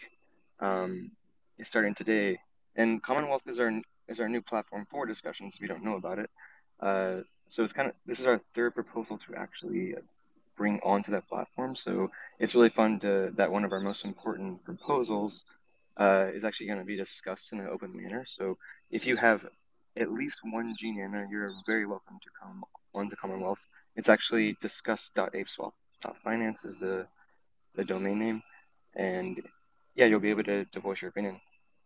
um, 0.60 1.10
is 1.58 1.68
starting 1.68 1.94
today. 1.94 2.38
And 2.76 3.02
Commonwealth 3.02 3.42
is 3.46 3.58
our 3.58 3.72
is 4.08 4.20
our 4.20 4.28
new 4.28 4.40
platform 4.40 4.86
for 4.90 5.04
discussions. 5.04 5.54
If 5.54 5.60
you 5.60 5.68
don't 5.68 5.84
know 5.84 5.96
about 5.96 6.18
it, 6.18 6.30
uh, 6.80 7.22
so 7.48 7.64
it's 7.64 7.72
kind 7.72 7.88
of 7.88 7.94
this 8.06 8.20
is 8.20 8.26
our 8.26 8.40
third 8.54 8.74
proposal 8.74 9.18
to 9.26 9.34
actually 9.36 9.94
bring 10.56 10.80
onto 10.80 11.10
that 11.12 11.28
platform. 11.28 11.76
So 11.76 12.10
it's 12.38 12.54
really 12.54 12.70
fun 12.70 13.00
to 13.00 13.32
that 13.36 13.50
one 13.50 13.64
of 13.64 13.72
our 13.72 13.80
most 13.80 14.04
important 14.04 14.64
proposals 14.64 15.44
uh, 15.98 16.26
is 16.34 16.44
actually 16.44 16.66
going 16.66 16.78
to 16.78 16.84
be 16.84 16.96
discussed 16.96 17.52
in 17.52 17.60
an 17.60 17.68
open 17.68 17.96
manner. 17.96 18.24
So 18.36 18.58
if 18.90 19.06
you 19.06 19.16
have 19.16 19.46
at 19.98 20.12
least 20.12 20.40
one 20.44 20.76
GNANA, 20.80 21.26
you're 21.30 21.52
very 21.66 21.86
welcome 21.86 22.18
to 22.22 22.30
come 22.40 22.64
on 22.94 23.08
the 23.08 23.16
Commonwealth. 23.16 23.66
It's 23.96 24.08
actually 24.08 24.56
discuss.apeswap.finance 24.60 26.64
is 26.64 26.78
the 26.78 27.08
the 27.74 27.84
domain 27.84 28.18
name, 28.18 28.42
and 28.96 29.38
yeah, 29.94 30.06
you'll 30.06 30.20
be 30.20 30.30
able 30.30 30.44
to, 30.44 30.64
to 30.64 30.80
voice 30.80 31.02
your 31.02 31.10
opinion. 31.10 31.38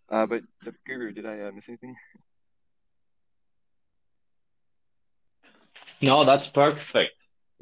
Uh, 0.08 0.26
but 0.26 0.42
Guru, 0.86 1.12
did 1.12 1.26
I 1.26 1.40
uh, 1.40 1.50
miss 1.52 1.68
anything? 1.68 1.96
No, 6.00 6.24
that's 6.24 6.46
perfect. 6.46 7.12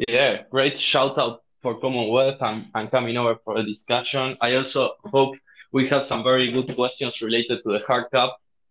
Yeah, 0.08 0.42
great 0.50 0.78
shout 0.78 1.18
out 1.18 1.42
for 1.62 1.80
Commonwealth 1.80 2.38
and, 2.40 2.66
and 2.74 2.90
coming 2.90 3.16
over 3.16 3.36
for 3.44 3.56
a 3.58 3.64
discussion. 3.64 4.36
I 4.40 4.54
also 4.54 4.94
hope 5.04 5.36
we 5.72 5.88
have 5.88 6.06
some 6.06 6.22
very 6.22 6.50
good 6.50 6.74
questions 6.74 7.20
related 7.20 7.62
to 7.64 7.72
the 7.72 7.80
hard 7.80 8.10
cap 8.12 8.30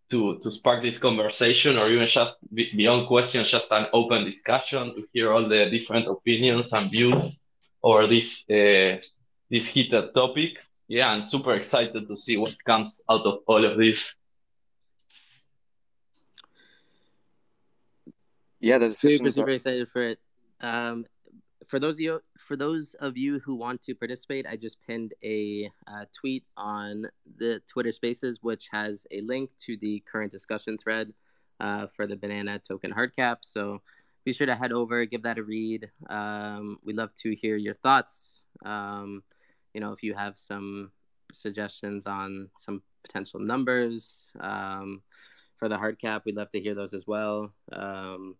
to, 0.09 0.39
to 0.39 0.51
spark 0.51 0.81
this 0.83 0.97
conversation 0.97 1.77
or 1.77 1.87
even 1.89 2.07
just 2.07 2.37
beyond 2.53 3.07
questions, 3.07 3.49
just 3.49 3.71
an 3.71 3.87
open 3.93 4.25
discussion 4.25 4.95
to 4.95 5.07
hear 5.13 5.31
all 5.31 5.47
the 5.47 5.69
different 5.69 6.07
opinions 6.07 6.73
and 6.73 6.91
views 6.91 7.33
over 7.83 8.07
this 8.07 8.45
uh, 8.49 8.97
this 9.49 9.67
heated 9.67 10.13
topic. 10.13 10.57
Yeah, 10.87 11.09
I'm 11.09 11.23
super 11.23 11.53
excited 11.53 12.07
to 12.07 12.15
see 12.15 12.37
what 12.37 12.55
comes 12.63 13.03
out 13.09 13.25
of 13.25 13.39
all 13.45 13.63
of 13.63 13.77
this. 13.77 14.15
Yeah, 18.59 18.77
that's 18.77 18.99
super 18.99 19.31
super 19.31 19.49
excited 19.49 19.87
for 19.87 20.01
it. 20.01 20.19
Um, 20.59 21.05
for 21.67 21.79
those 21.79 21.95
of 21.95 22.01
you 22.01 22.21
for 22.49 22.57
those 22.57 22.95
of 22.95 23.15
you 23.15 23.37
who 23.45 23.53
want 23.53 23.79
to 23.83 23.93
participate, 23.93 24.47
I 24.47 24.55
just 24.55 24.81
pinned 24.81 25.13
a 25.23 25.71
uh, 25.85 26.05
tweet 26.19 26.43
on 26.57 27.05
the 27.37 27.61
Twitter 27.71 27.91
Spaces, 27.91 28.39
which 28.41 28.67
has 28.71 29.05
a 29.11 29.21
link 29.21 29.51
to 29.65 29.77
the 29.77 30.03
current 30.11 30.31
discussion 30.31 30.75
thread 30.75 31.13
uh, 31.59 31.85
for 31.95 32.07
the 32.07 32.17
banana 32.17 32.57
token 32.57 32.89
hard 32.89 33.15
cap. 33.15 33.45
So 33.45 33.83
be 34.25 34.33
sure 34.33 34.47
to 34.47 34.55
head 34.55 34.71
over, 34.71 35.05
give 35.05 35.21
that 35.21 35.37
a 35.37 35.43
read. 35.43 35.91
Um, 36.09 36.79
we'd 36.83 36.95
love 36.95 37.13
to 37.21 37.35
hear 37.35 37.55
your 37.55 37.75
thoughts. 37.75 38.41
Um, 38.65 39.21
you 39.75 39.79
know, 39.79 39.91
if 39.91 40.01
you 40.01 40.15
have 40.15 40.35
some 40.35 40.91
suggestions 41.31 42.07
on 42.07 42.49
some 42.57 42.81
potential 43.03 43.39
numbers 43.39 44.31
um, 44.39 45.03
for 45.57 45.69
the 45.69 45.77
hard 45.77 45.99
cap, 45.99 46.23
we'd 46.25 46.35
love 46.35 46.49
to 46.49 46.59
hear 46.59 46.73
those 46.73 46.95
as 46.95 47.05
well. 47.05 47.53
Um, 47.71 48.37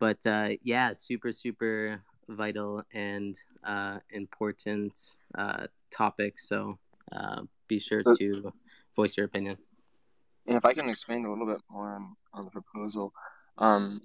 but 0.00 0.26
uh, 0.26 0.52
yeah, 0.62 0.94
super, 0.94 1.30
super 1.30 2.00
vital 2.28 2.82
and 2.92 3.36
uh, 3.64 3.98
important 4.10 4.92
uh, 5.36 5.66
topic. 5.90 6.38
So 6.38 6.78
uh, 7.12 7.42
be 7.68 7.78
sure 7.78 8.02
to 8.02 8.52
voice 8.94 9.16
your 9.16 9.26
opinion. 9.26 9.58
And 10.46 10.56
if 10.56 10.64
I 10.64 10.74
can 10.74 10.88
expand 10.88 11.26
a 11.26 11.30
little 11.30 11.46
bit 11.46 11.60
more 11.70 11.94
on, 11.94 12.16
on 12.32 12.44
the 12.44 12.50
proposal, 12.50 13.12
um, 13.58 14.00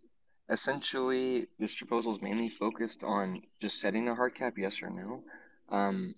essentially 0.50 1.48
this 1.60 1.76
proposal 1.76 2.16
is 2.16 2.22
mainly 2.22 2.50
focused 2.50 3.04
on 3.04 3.42
just 3.62 3.80
setting 3.80 4.08
a 4.08 4.16
hard 4.16 4.36
cap, 4.36 4.54
yes 4.58 4.82
or 4.82 4.90
no. 4.90 5.24
Um, 5.70 6.16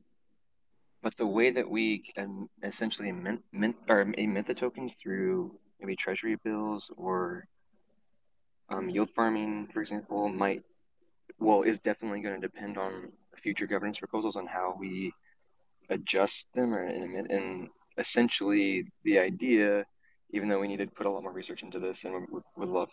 but 1.01 1.17
the 1.17 1.27
way 1.27 1.51
that 1.51 1.69
we 1.69 1.99
can 2.15 2.47
essentially 2.63 3.11
mint, 3.11 3.41
mint 3.51 3.75
or 3.89 4.01
emit 4.01 4.47
the 4.47 4.53
tokens 4.53 4.95
through 4.95 5.53
maybe 5.79 5.97
treasury 5.97 6.37
bills 6.41 6.89
or 6.95 7.45
um, 8.69 8.89
yield 8.89 9.09
farming, 9.13 9.67
for 9.73 9.81
example, 9.81 10.29
might 10.29 10.63
well 11.39 11.61
is 11.63 11.79
definitely 11.79 12.21
going 12.21 12.39
to 12.39 12.47
depend 12.47 12.77
on 12.77 13.11
future 13.41 13.67
governance 13.67 13.97
proposals 13.97 14.35
on 14.35 14.47
how 14.47 14.75
we 14.79 15.11
adjust 15.89 16.47
them 16.53 16.73
or 16.73 16.83
and, 16.83 17.31
and 17.31 17.67
essentially 17.97 18.85
the 19.03 19.19
idea 19.19 19.85
even 20.31 20.49
though 20.49 20.59
we 20.59 20.67
need 20.67 20.77
to 20.77 20.87
put 20.87 21.05
a 21.05 21.09
lot 21.09 21.21
more 21.21 21.31
research 21.31 21.61
into 21.61 21.79
this 21.79 22.03
and 22.03 22.27
would, 22.31 22.43
would 22.57 22.69
love 22.69 22.89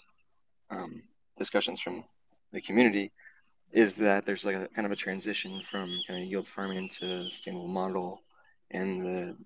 um, 0.70 1.02
discussions 1.38 1.80
from 1.80 2.04
the 2.52 2.60
community 2.60 3.10
is 3.72 3.94
that 3.94 4.26
there's 4.26 4.44
like 4.44 4.56
a 4.56 4.68
kind 4.74 4.84
of 4.84 4.92
a 4.92 4.96
transition 4.96 5.62
from 5.70 5.88
kind 6.06 6.22
of 6.22 6.28
yield 6.28 6.46
farming 6.54 6.78
into 6.78 7.28
sustainable 7.30 7.68
model 7.68 8.20
and 8.70 9.04
the 9.04 9.36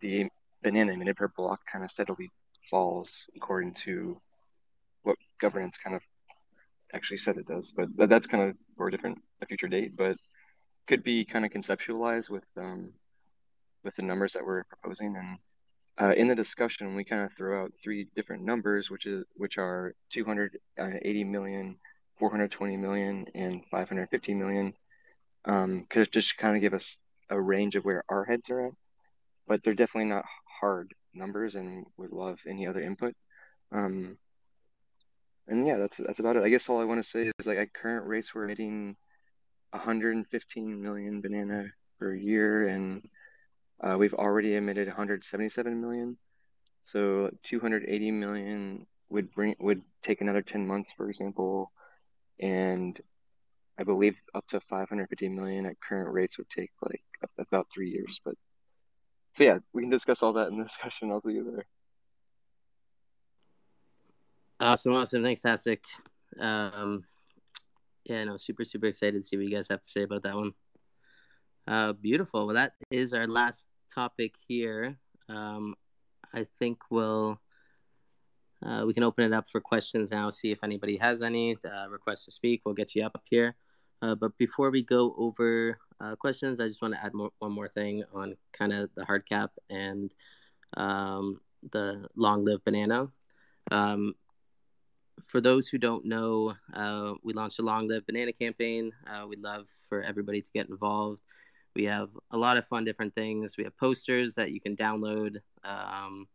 the 0.00 0.28
banana 0.62 0.92
emitted 0.92 1.16
per 1.16 1.28
block 1.36 1.60
kind 1.70 1.84
of 1.84 1.90
steadily 1.90 2.30
falls 2.70 3.10
according 3.36 3.74
to 3.74 4.20
what 5.02 5.16
governance 5.40 5.76
kind 5.82 5.96
of 5.96 6.02
actually 6.92 7.18
says 7.18 7.36
it 7.36 7.46
does. 7.46 7.72
But 7.76 8.08
that's 8.08 8.26
kind 8.26 8.50
of 8.50 8.56
for 8.76 8.88
a 8.88 8.90
different 8.90 9.18
a 9.42 9.46
future 9.46 9.68
date. 9.68 9.92
But 9.96 10.16
could 10.88 11.04
be 11.04 11.24
kind 11.24 11.44
of 11.44 11.52
conceptualized 11.52 12.30
with 12.30 12.44
um, 12.56 12.92
with 13.84 13.94
the 13.96 14.02
numbers 14.02 14.32
that 14.32 14.44
we're 14.44 14.64
proposing. 14.64 15.14
And 15.16 15.38
uh, 16.00 16.14
in 16.14 16.28
the 16.28 16.34
discussion, 16.34 16.94
we 16.94 17.04
kind 17.04 17.22
of 17.22 17.32
throw 17.36 17.62
out 17.62 17.72
three 17.82 18.08
different 18.16 18.42
numbers, 18.42 18.90
which 18.90 19.06
is 19.06 19.24
which 19.36 19.58
are 19.58 19.94
280 20.12 21.24
million, 21.24 21.76
420 22.18 22.76
million, 22.76 23.26
and 23.34 23.62
550 23.70 24.34
million. 24.34 24.72
Um, 25.44 25.86
could 25.88 26.10
just 26.10 26.36
kind 26.36 26.56
of 26.56 26.62
give 26.62 26.74
us 26.74 26.96
a 27.30 27.40
range 27.40 27.76
of 27.76 27.84
where 27.84 28.04
our 28.08 28.24
heads 28.24 28.50
are 28.50 28.66
at, 28.66 28.72
but 29.46 29.62
they're 29.62 29.74
definitely 29.74 30.10
not 30.10 30.24
hard 30.60 30.92
numbers, 31.14 31.54
and 31.54 31.86
would 31.96 32.12
love 32.12 32.38
any 32.48 32.66
other 32.66 32.80
input. 32.80 33.14
Um, 33.72 34.18
and 35.48 35.66
yeah, 35.66 35.76
that's 35.78 35.96
that's 35.96 36.20
about 36.20 36.36
it. 36.36 36.42
I 36.42 36.48
guess 36.50 36.68
all 36.68 36.80
I 36.80 36.84
want 36.84 37.02
to 37.02 37.08
say 37.08 37.32
is 37.38 37.46
like 37.46 37.58
at 37.58 37.72
current 37.72 38.06
rates, 38.06 38.34
we're 38.34 38.48
hitting 38.48 38.96
115 39.70 40.82
million 40.82 41.20
banana 41.20 41.66
per 41.98 42.14
year, 42.14 42.68
and 42.68 43.08
uh, 43.82 43.96
we've 43.98 44.14
already 44.14 44.54
emitted 44.54 44.86
177 44.86 45.80
million. 45.80 46.16
So 46.82 47.30
280 47.48 48.10
million 48.12 48.86
would 49.10 49.32
bring 49.32 49.56
would 49.58 49.82
take 50.02 50.20
another 50.20 50.42
10 50.42 50.66
months, 50.66 50.92
for 50.96 51.08
example, 51.08 51.72
and 52.38 53.00
I 53.78 53.84
believe 53.84 54.16
up 54.34 54.46
to 54.48 54.60
550 54.60 55.28
million 55.28 55.66
at 55.66 55.80
current 55.80 56.12
rates 56.12 56.36
would 56.36 56.50
take 56.50 56.70
like 56.82 57.02
about 57.38 57.68
three 57.72 57.90
years. 57.90 58.20
But 58.24 58.34
so 59.34 59.44
yeah, 59.44 59.58
we 59.72 59.82
can 59.82 59.90
discuss 59.90 60.22
all 60.22 60.34
that 60.34 60.48
in 60.48 60.58
the 60.58 60.64
discussion. 60.70 61.10
I'll 61.10 61.22
see 61.22 61.32
you 61.32 61.50
there. 61.50 61.66
Awesome, 64.60 64.92
awesome. 64.94 65.22
Thanks, 65.22 65.40
Tastic. 65.40 65.84
Um, 66.40 67.04
yeah, 68.04 68.24
no, 68.24 68.36
super, 68.36 68.64
super 68.64 68.86
excited 68.86 69.20
to 69.20 69.26
see 69.26 69.36
what 69.36 69.46
you 69.46 69.54
guys 69.54 69.68
have 69.68 69.82
to 69.82 69.88
say 69.88 70.02
about 70.02 70.24
that 70.24 70.34
one. 70.34 70.52
Uh, 71.68 71.92
beautiful. 71.92 72.46
Well, 72.46 72.56
that 72.56 72.72
is 72.90 73.12
our 73.12 73.28
last 73.28 73.68
topic 73.94 74.34
here. 74.48 74.98
Um, 75.28 75.74
I 76.34 76.46
think 76.58 76.78
we'll 76.90 77.40
uh, 78.66 78.82
we 78.84 78.92
can 78.92 79.04
open 79.04 79.24
it 79.24 79.32
up 79.32 79.48
for 79.48 79.60
questions 79.60 80.10
now. 80.10 80.30
See 80.30 80.50
if 80.50 80.58
anybody 80.64 80.96
has 80.96 81.22
any 81.22 81.56
uh, 81.64 81.88
requests 81.88 82.24
to 82.24 82.32
speak. 82.32 82.62
We'll 82.64 82.74
get 82.74 82.96
you 82.96 83.04
up 83.04 83.12
up 83.14 83.22
here. 83.30 83.54
Uh, 84.02 84.16
but 84.16 84.36
before 84.38 84.70
we 84.70 84.82
go 84.82 85.14
over 85.16 85.78
uh, 86.00 86.16
questions, 86.16 86.58
I 86.58 86.66
just 86.66 86.82
want 86.82 86.94
to 86.94 87.04
add 87.04 87.14
more, 87.14 87.30
one 87.38 87.52
more 87.52 87.68
thing 87.68 88.02
on 88.12 88.36
kind 88.52 88.72
of 88.72 88.90
the 88.96 89.04
hard 89.04 89.28
cap 89.28 89.52
and 89.70 90.12
um, 90.76 91.40
the 91.70 92.08
long 92.16 92.44
live 92.44 92.64
banana. 92.64 93.08
Um, 93.70 94.14
for 95.28 95.40
those 95.40 95.68
who 95.68 95.78
don't 95.78 96.04
know, 96.06 96.54
uh, 96.72 97.12
we 97.22 97.34
launched 97.34 97.58
a 97.58 97.62
Long 97.62 97.86
Live 97.86 98.06
Banana 98.06 98.32
campaign. 98.32 98.92
Uh, 99.06 99.26
we'd 99.26 99.40
love 99.40 99.66
for 99.88 100.02
everybody 100.02 100.40
to 100.40 100.50
get 100.52 100.68
involved. 100.68 101.20
We 101.76 101.84
have 101.84 102.08
a 102.30 102.36
lot 102.36 102.56
of 102.56 102.66
fun 102.66 102.84
different 102.84 103.14
things. 103.14 103.56
We 103.56 103.64
have 103.64 103.76
posters 103.76 104.34
that 104.34 104.50
you 104.50 104.60
can 104.60 104.74
download, 104.74 105.36
um, 105.64 106.26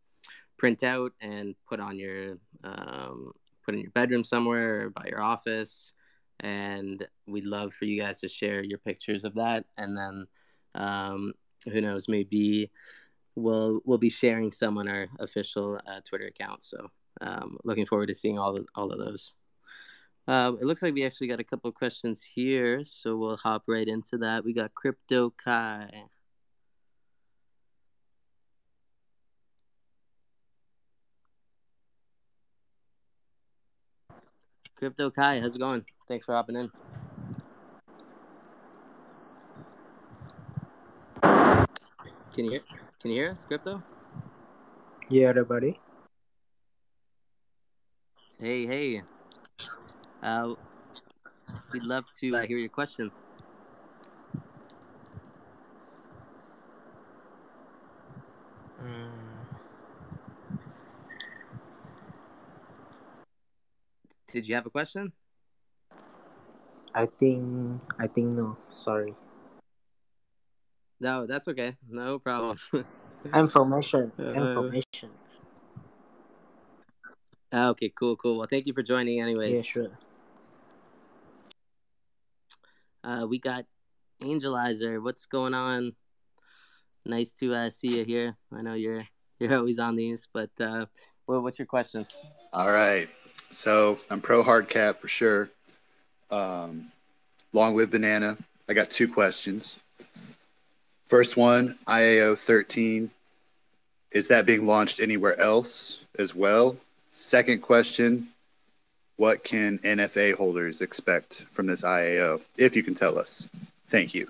print 0.56 0.84
out, 0.84 1.12
and 1.20 1.54
put 1.68 1.80
on 1.80 1.98
your 1.98 2.38
um, 2.62 3.32
put 3.64 3.74
in 3.74 3.80
your 3.80 3.90
bedroom 3.90 4.24
somewhere 4.24 4.86
or 4.86 4.90
by 4.90 5.06
your 5.08 5.20
office. 5.20 5.92
And 6.40 7.06
we'd 7.26 7.44
love 7.44 7.74
for 7.74 7.84
you 7.84 8.00
guys 8.00 8.20
to 8.20 8.28
share 8.28 8.62
your 8.62 8.78
pictures 8.78 9.24
of 9.24 9.34
that. 9.34 9.64
And 9.76 9.96
then, 9.96 10.26
um, 10.74 11.32
who 11.64 11.80
knows, 11.80 12.08
maybe 12.08 12.70
we'll 13.34 13.80
we'll 13.84 13.98
be 13.98 14.08
sharing 14.08 14.52
some 14.52 14.78
on 14.78 14.86
our 14.88 15.08
official 15.18 15.80
uh, 15.86 16.00
Twitter 16.08 16.26
account. 16.26 16.62
So 16.62 16.90
um, 17.20 17.58
looking 17.64 17.86
forward 17.86 18.06
to 18.06 18.14
seeing 18.14 18.38
all 18.38 18.56
of 18.56 18.66
all 18.74 18.90
of 18.90 18.98
those. 18.98 19.32
Um, 20.26 20.58
it 20.60 20.64
looks 20.64 20.82
like 20.82 20.94
we 20.94 21.04
actually 21.04 21.28
got 21.28 21.40
a 21.40 21.44
couple 21.44 21.68
of 21.68 21.74
questions 21.74 22.22
here, 22.22 22.82
so 22.84 23.16
we'll 23.16 23.36
hop 23.36 23.64
right 23.66 23.86
into 23.86 24.16
that. 24.18 24.44
We 24.44 24.54
got 24.54 24.74
Crypto 24.74 25.30
Kai. 25.30 26.04
Crypto 34.76 35.10
Kai, 35.10 35.40
how's 35.40 35.54
it 35.54 35.58
going? 35.58 35.84
Thanks 36.08 36.24
for 36.24 36.34
hopping 36.34 36.56
in. 36.56 36.70
Can 42.34 42.46
you 42.46 42.50
hear? 42.50 42.60
Can 43.00 43.10
you 43.10 43.16
hear 43.22 43.30
us, 43.30 43.44
Crypto? 43.44 43.82
Yeah, 45.08 45.28
everybody. 45.28 45.78
Hey, 48.44 48.66
hey. 48.66 49.02
Uh, 50.22 50.52
we'd 51.72 51.82
love 51.82 52.04
to 52.20 52.36
uh, 52.36 52.42
hear 52.44 52.58
your 52.58 52.68
question. 52.68 53.10
Mm, 58.84 59.08
Did 64.30 64.46
you 64.46 64.54
have 64.56 64.66
a 64.66 64.70
question? 64.70 65.10
I 66.94 67.06
think 67.06 67.80
I 67.98 68.06
think 68.06 68.36
no. 68.36 68.58
Sorry. 68.68 69.14
No, 71.00 71.24
that's 71.24 71.48
okay. 71.48 71.78
No 71.88 72.18
problem. 72.18 72.58
Information. 73.34 74.12
Uh, 74.18 74.36
Information. 74.36 75.08
Ah, 77.56 77.68
okay, 77.68 77.88
cool, 77.96 78.16
cool. 78.16 78.38
Well, 78.38 78.48
thank 78.50 78.66
you 78.66 78.72
for 78.72 78.82
joining, 78.82 79.20
anyways. 79.22 79.58
Yeah, 79.58 79.62
sure. 79.62 79.90
Uh, 83.04 83.28
we 83.28 83.38
got 83.38 83.64
Angelizer. 84.20 85.00
What's 85.00 85.26
going 85.26 85.54
on? 85.54 85.94
Nice 87.06 87.30
to 87.34 87.54
uh, 87.54 87.70
see 87.70 87.96
you 87.96 88.04
here. 88.04 88.36
I 88.52 88.62
know 88.62 88.74
you're 88.74 89.06
you're 89.38 89.54
always 89.56 89.78
on 89.78 89.94
these, 89.94 90.26
but 90.32 90.50
uh, 90.58 90.86
well, 91.28 91.42
what's 91.42 91.56
your 91.56 91.66
question? 91.66 92.04
All 92.52 92.72
right. 92.72 93.08
So 93.50 93.98
I'm 94.10 94.20
pro 94.20 94.42
hard 94.42 94.68
cap 94.68 94.98
for 94.98 95.06
sure. 95.06 95.48
Um, 96.32 96.90
long 97.52 97.76
live 97.76 97.92
banana. 97.92 98.36
I 98.68 98.72
got 98.72 98.90
two 98.90 99.06
questions. 99.06 99.78
First 101.06 101.36
one, 101.36 101.78
IAO 101.86 102.36
13. 102.36 103.12
Is 104.10 104.26
that 104.26 104.44
being 104.44 104.66
launched 104.66 104.98
anywhere 104.98 105.38
else 105.38 106.00
as 106.18 106.34
well? 106.34 106.76
Second 107.16 107.62
question, 107.62 108.26
what 109.16 109.44
can 109.44 109.78
NFA 109.78 110.34
holders 110.34 110.80
expect 110.80 111.46
from 111.52 111.66
this 111.66 111.82
IAO, 111.82 112.40
if 112.58 112.74
you 112.74 112.82
can 112.82 112.96
tell 112.96 113.20
us? 113.20 113.48
Thank 113.86 114.14
you. 114.14 114.26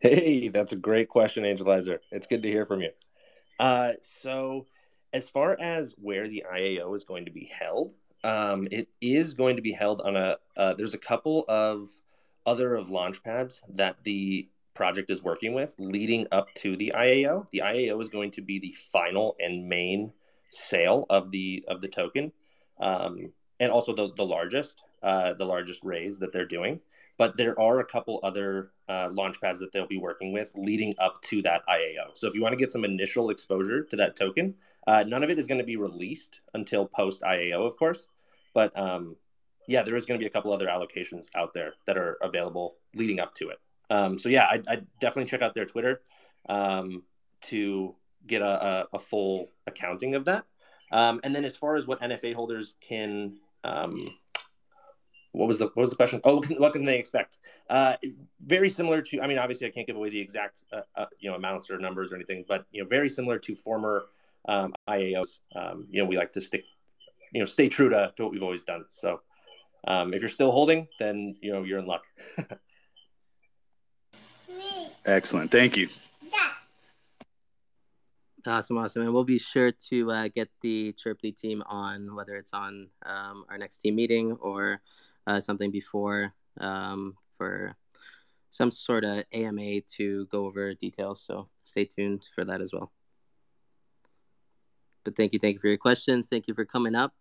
Hey, 0.00 0.48
that's 0.48 0.72
a 0.72 0.76
great 0.76 1.08
question, 1.08 1.44
Angelizer. 1.44 2.00
It's 2.10 2.26
good 2.26 2.42
to 2.42 2.50
hear 2.50 2.66
from 2.66 2.82
you. 2.82 2.90
Uh, 3.58 3.92
so, 4.02 4.66
as 5.14 5.26
far 5.26 5.58
as 5.58 5.94
where 5.96 6.28
the 6.28 6.44
IAO 6.52 6.94
is 6.94 7.04
going 7.04 7.24
to 7.24 7.30
be 7.30 7.50
held, 7.50 7.94
um, 8.22 8.68
it 8.70 8.88
is 9.00 9.32
going 9.32 9.56
to 9.56 9.62
be 9.62 9.72
held 9.72 10.02
on 10.02 10.16
a. 10.16 10.36
Uh, 10.54 10.74
there's 10.74 10.94
a 10.94 10.98
couple 10.98 11.46
of 11.48 11.88
other 12.44 12.74
of 12.74 12.90
launch 12.90 13.22
pads 13.22 13.62
that 13.70 13.96
the 14.04 14.48
project 14.80 15.10
is 15.10 15.22
working 15.22 15.52
with 15.52 15.74
leading 15.76 16.26
up 16.32 16.48
to 16.54 16.74
the 16.74 16.90
IAO. 16.96 17.46
The 17.50 17.58
IAO 17.58 18.00
is 18.00 18.08
going 18.08 18.30
to 18.30 18.40
be 18.40 18.58
the 18.58 18.74
final 18.90 19.36
and 19.38 19.68
main 19.68 20.10
sale 20.48 21.04
of 21.10 21.30
the 21.30 21.62
of 21.68 21.82
the 21.82 21.88
token, 21.88 22.32
um, 22.80 23.30
and 23.60 23.70
also 23.70 23.94
the 23.94 24.10
the 24.16 24.24
largest 24.24 24.80
uh, 25.02 25.34
the 25.34 25.44
largest 25.44 25.84
raise 25.84 26.18
that 26.20 26.32
they're 26.32 26.46
doing. 26.46 26.80
But 27.18 27.36
there 27.36 27.60
are 27.60 27.80
a 27.80 27.84
couple 27.84 28.20
other 28.22 28.70
uh, 28.88 29.10
launch 29.12 29.38
pads 29.42 29.58
that 29.60 29.70
they'll 29.70 29.86
be 29.86 29.98
working 29.98 30.32
with 30.32 30.50
leading 30.54 30.94
up 30.98 31.20
to 31.24 31.42
that 31.42 31.60
IAO. 31.68 32.06
So 32.14 32.26
if 32.26 32.34
you 32.34 32.40
want 32.40 32.54
to 32.54 32.56
get 32.64 32.72
some 32.72 32.86
initial 32.86 33.28
exposure 33.28 33.82
to 33.82 33.96
that 33.96 34.16
token, 34.16 34.54
uh, 34.86 35.04
none 35.06 35.22
of 35.22 35.28
it 35.28 35.38
is 35.38 35.44
going 35.44 35.60
to 35.60 35.72
be 35.72 35.76
released 35.76 36.40
until 36.54 36.86
post 36.86 37.20
IAO, 37.20 37.66
of 37.66 37.76
course. 37.76 38.08
But 38.54 38.74
um, 38.78 39.16
yeah, 39.68 39.82
there 39.82 39.96
is 39.96 40.06
going 40.06 40.18
to 40.18 40.24
be 40.24 40.26
a 40.26 40.30
couple 40.30 40.54
other 40.54 40.68
allocations 40.68 41.26
out 41.34 41.52
there 41.52 41.74
that 41.86 41.98
are 41.98 42.16
available 42.22 42.76
leading 42.94 43.20
up 43.20 43.34
to 43.34 43.50
it. 43.50 43.58
Um, 43.90 44.18
so 44.18 44.28
yeah, 44.28 44.44
I, 44.44 44.62
I 44.68 44.76
definitely 45.00 45.28
check 45.28 45.42
out 45.42 45.54
their 45.54 45.66
Twitter 45.66 46.00
um, 46.48 47.02
to 47.42 47.94
get 48.26 48.40
a, 48.40 48.86
a, 48.92 48.98
full 48.98 49.50
accounting 49.66 50.14
of 50.14 50.24
that. 50.26 50.44
Um, 50.92 51.20
and 51.24 51.34
then 51.34 51.44
as 51.44 51.56
far 51.56 51.76
as 51.76 51.86
what 51.86 52.00
NFA 52.00 52.34
holders 52.34 52.74
can, 52.80 53.38
um, 53.64 54.14
what 55.32 55.48
was 55.48 55.58
the 55.58 55.66
what 55.66 55.76
was 55.76 55.90
the 55.90 55.96
question? 55.96 56.20
Oh, 56.24 56.42
what 56.58 56.72
can 56.72 56.84
they 56.84 56.98
expect? 56.98 57.38
Uh, 57.68 57.94
very 58.44 58.70
similar 58.70 59.02
to, 59.02 59.20
I 59.20 59.26
mean, 59.26 59.38
obviously 59.38 59.66
I 59.66 59.70
can't 59.70 59.86
give 59.86 59.96
away 59.96 60.10
the 60.10 60.20
exact 60.20 60.62
uh, 60.72 60.80
uh, 60.96 61.06
you 61.18 61.30
know 61.30 61.36
amounts 61.36 61.70
or 61.70 61.78
numbers 61.78 62.12
or 62.12 62.16
anything, 62.16 62.44
but 62.48 62.66
you 62.72 62.82
know, 62.82 62.88
very 62.88 63.08
similar 63.08 63.38
to 63.40 63.54
former 63.54 64.06
um, 64.48 64.72
IAOs. 64.88 65.40
Um, 65.54 65.86
you 65.90 66.02
know, 66.02 66.08
we 66.08 66.16
like 66.16 66.32
to 66.34 66.40
stick, 66.40 66.64
you 67.32 67.40
know, 67.40 67.46
stay 67.46 67.68
true 67.68 67.88
to, 67.90 68.12
to 68.16 68.22
what 68.24 68.32
we've 68.32 68.42
always 68.42 68.62
done. 68.62 68.84
So 68.88 69.20
if 69.86 70.20
you're 70.20 70.28
still 70.28 70.52
holding, 70.52 70.88
then 70.98 71.36
you 71.40 71.52
know 71.52 71.62
you're 71.62 71.78
in 71.78 71.86
luck. 71.86 72.02
Excellent. 75.06 75.50
Thank 75.50 75.76
you. 75.76 75.88
Awesome, 78.46 78.78
awesome. 78.78 79.02
And 79.02 79.12
we'll 79.12 79.24
be 79.24 79.38
sure 79.38 79.70
to 79.90 80.10
uh, 80.10 80.28
get 80.28 80.48
the 80.62 80.94
Chirply 80.94 81.32
team 81.32 81.62
on, 81.66 82.14
whether 82.14 82.36
it's 82.36 82.54
on 82.54 82.88
um, 83.04 83.44
our 83.50 83.58
next 83.58 83.80
team 83.80 83.96
meeting 83.96 84.32
or 84.40 84.80
uh, 85.26 85.40
something 85.40 85.70
before 85.70 86.32
um, 86.58 87.16
for 87.36 87.76
some 88.50 88.70
sort 88.70 89.04
of 89.04 89.24
AMA 89.32 89.82
to 89.96 90.26
go 90.26 90.46
over 90.46 90.72
details. 90.74 91.22
So 91.22 91.48
stay 91.64 91.84
tuned 91.84 92.28
for 92.34 92.44
that 92.46 92.62
as 92.62 92.72
well. 92.72 92.90
But 95.04 95.16
thank 95.16 95.34
you, 95.34 95.38
thank 95.38 95.54
you 95.54 95.60
for 95.60 95.68
your 95.68 95.76
questions. 95.76 96.28
Thank 96.28 96.48
you 96.48 96.54
for 96.54 96.64
coming 96.64 96.94
up. 96.94 97.12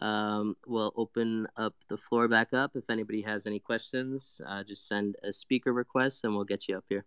Um, 0.00 0.56
we'll 0.66 0.92
open 0.96 1.46
up 1.56 1.74
the 1.88 1.96
floor 1.96 2.28
back 2.28 2.52
up. 2.52 2.72
If 2.74 2.88
anybody 2.88 3.22
has 3.22 3.46
any 3.46 3.58
questions, 3.58 4.40
uh, 4.46 4.62
just 4.62 4.86
send 4.86 5.16
a 5.22 5.32
speaker 5.32 5.72
request 5.72 6.24
and 6.24 6.34
we'll 6.34 6.44
get 6.44 6.68
you 6.68 6.76
up 6.76 6.84
here. 6.88 7.04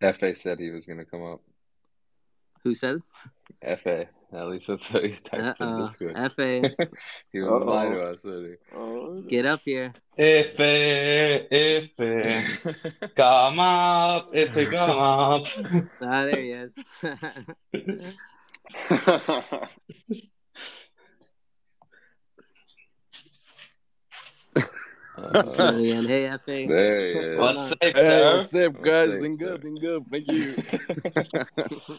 FA 0.00 0.34
said 0.34 0.58
he 0.58 0.70
was 0.70 0.86
going 0.86 0.98
to 0.98 1.04
come 1.04 1.22
up. 1.22 1.40
Who 2.64 2.74
said? 2.74 3.02
FA. 3.82 4.06
At 4.34 4.46
least 4.48 4.66
that's 4.66 4.90
what 4.90 5.04
he 5.04 5.10
typed 5.10 5.60
in 5.60 5.66
Uh-oh. 5.68 5.86
Discord. 5.88 6.16
FA, 6.32 6.88
he 7.32 7.40
was 7.40 7.62
lying 7.66 7.92
to 7.92 8.00
Uh-oh. 8.00 8.12
us, 8.12 8.24
wasn't 8.24 8.58
Oh, 8.74 9.20
get 9.22 9.44
up 9.44 9.60
here. 9.64 9.92
F, 10.16 10.58
F, 10.58 11.90
he? 11.98 13.08
come 13.14 13.58
up, 13.58 14.30
F, 14.32 14.70
come 14.70 14.90
up. 14.98 15.46
Ah, 16.02 16.24
there 16.24 16.40
he 16.40 16.50
is. 16.52 16.74
Uh. 25.14 25.72
Hey, 26.06 26.30
FA. 26.38 26.66
there 26.66 27.08
he 27.08 27.14
What's 27.14 27.30
is. 27.30 27.38
What's 27.38 27.72
up, 27.72 27.78
Hey, 27.82 27.92
sir? 27.92 28.36
what's 28.36 28.54
up, 28.54 28.82
guys? 28.82 29.10
up, 29.12 29.18
Doing 29.18 29.36
sir? 29.36 29.44
good, 29.58 29.60
doing 29.62 29.74
good. 29.78 30.06
Thank 30.10 30.28
you. 30.28 30.56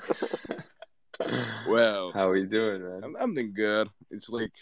well, 1.68 2.12
How 2.12 2.28
are 2.28 2.36
you 2.36 2.46
doing, 2.46 2.82
man? 2.82 3.00
I'm, 3.04 3.16
I'm 3.20 3.34
doing 3.34 3.52
good. 3.52 3.88
It's 4.10 4.28
like 4.30 4.52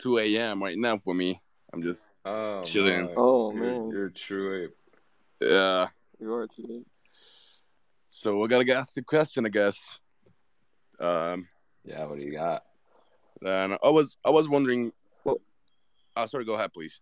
2 0.00 0.18
a.m. 0.18 0.62
right 0.62 0.76
now 0.76 0.98
for 0.98 1.14
me. 1.14 1.40
I'm 1.72 1.82
just, 1.82 2.12
Oh, 2.24 2.60
Chilling. 2.62 3.06
my. 3.06 3.14
Oh, 3.16 3.52
You're, 3.52 3.62
man. 3.62 3.90
you're 3.90 4.06
a 4.06 4.12
true 4.12 4.64
ape. 4.64 4.76
yeah. 5.40 5.86
you 6.20 6.32
are 6.34 6.46
too. 6.46 6.84
So 8.08 8.38
we 8.38 8.48
gotta 8.48 8.70
ask 8.74 8.92
the 8.94 9.02
question, 9.02 9.46
I 9.46 9.48
guess. 9.48 9.98
Um, 11.00 11.48
Yeah, 11.84 12.04
what 12.04 12.18
do 12.18 12.24
you 12.24 12.32
got? 12.32 12.62
and 13.44 13.72
I 13.82 13.88
was, 13.88 14.16
I 14.24 14.30
was 14.30 14.48
wondering. 14.48 14.92
Well- 15.24 15.40
oh, 16.16 16.26
sorry. 16.26 16.44
Go 16.44 16.54
ahead, 16.54 16.72
please. 16.72 17.00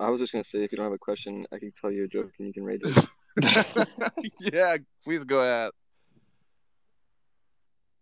I 0.00 0.10
was 0.10 0.20
just 0.20 0.32
gonna 0.32 0.44
say, 0.44 0.62
if 0.64 0.70
you 0.72 0.76
don't 0.76 0.84
have 0.86 0.92
a 0.92 0.98
question, 0.98 1.46
I 1.52 1.58
can 1.58 1.72
tell 1.80 1.90
you 1.90 2.04
a 2.04 2.08
joke 2.08 2.30
and 2.38 2.46
you 2.46 2.54
can 2.54 2.64
rate 2.64 2.80
it. 2.84 3.04
yeah, 4.40 4.76
please 5.02 5.24
go 5.24 5.40
ahead. 5.40 5.70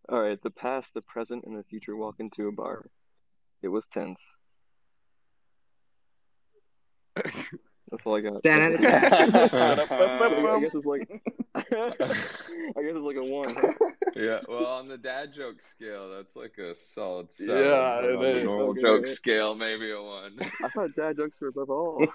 All 0.08 0.20
right, 0.20 0.40
the 0.42 0.50
past, 0.50 0.92
the 0.94 1.02
present, 1.02 1.44
and 1.44 1.58
the 1.58 1.64
future 1.64 1.96
walk 1.96 2.16
into 2.18 2.48
a 2.48 2.52
bar. 2.52 2.86
It 3.62 3.68
was 3.68 3.86
tense. 3.86 4.20
That's 7.14 8.06
all 8.06 8.16
I 8.16 8.20
got. 8.20 8.40
I 8.44 8.56
guess 10.60 10.74
it's 10.74 10.86
like, 10.86 11.08
I 11.54 11.60
guess 11.60 12.94
it's 12.94 13.04
like 13.04 13.16
a 13.16 13.24
one. 13.24 13.54
Huh? 13.54 13.72
Yeah, 14.16 14.40
well, 14.48 14.66
on 14.66 14.88
the 14.88 14.96
dad 14.96 15.32
joke 15.34 15.62
scale, 15.62 16.10
that's 16.10 16.34
like 16.34 16.56
a 16.58 16.74
solid 16.74 17.32
seven. 17.32 17.56
Yeah, 17.56 18.00
it 18.00 18.16
on 18.16 18.22
the 18.22 18.36
is. 18.38 18.44
normal 18.44 18.70
Okay, 18.70 18.80
joke 18.80 19.06
scale, 19.06 19.54
maybe 19.54 19.90
a 19.92 20.02
one. 20.02 20.38
I 20.40 20.68
thought 20.68 20.90
dad 20.96 21.16
jokes 21.16 21.40
were 21.40 21.48
above 21.48 21.70
all. 21.70 22.06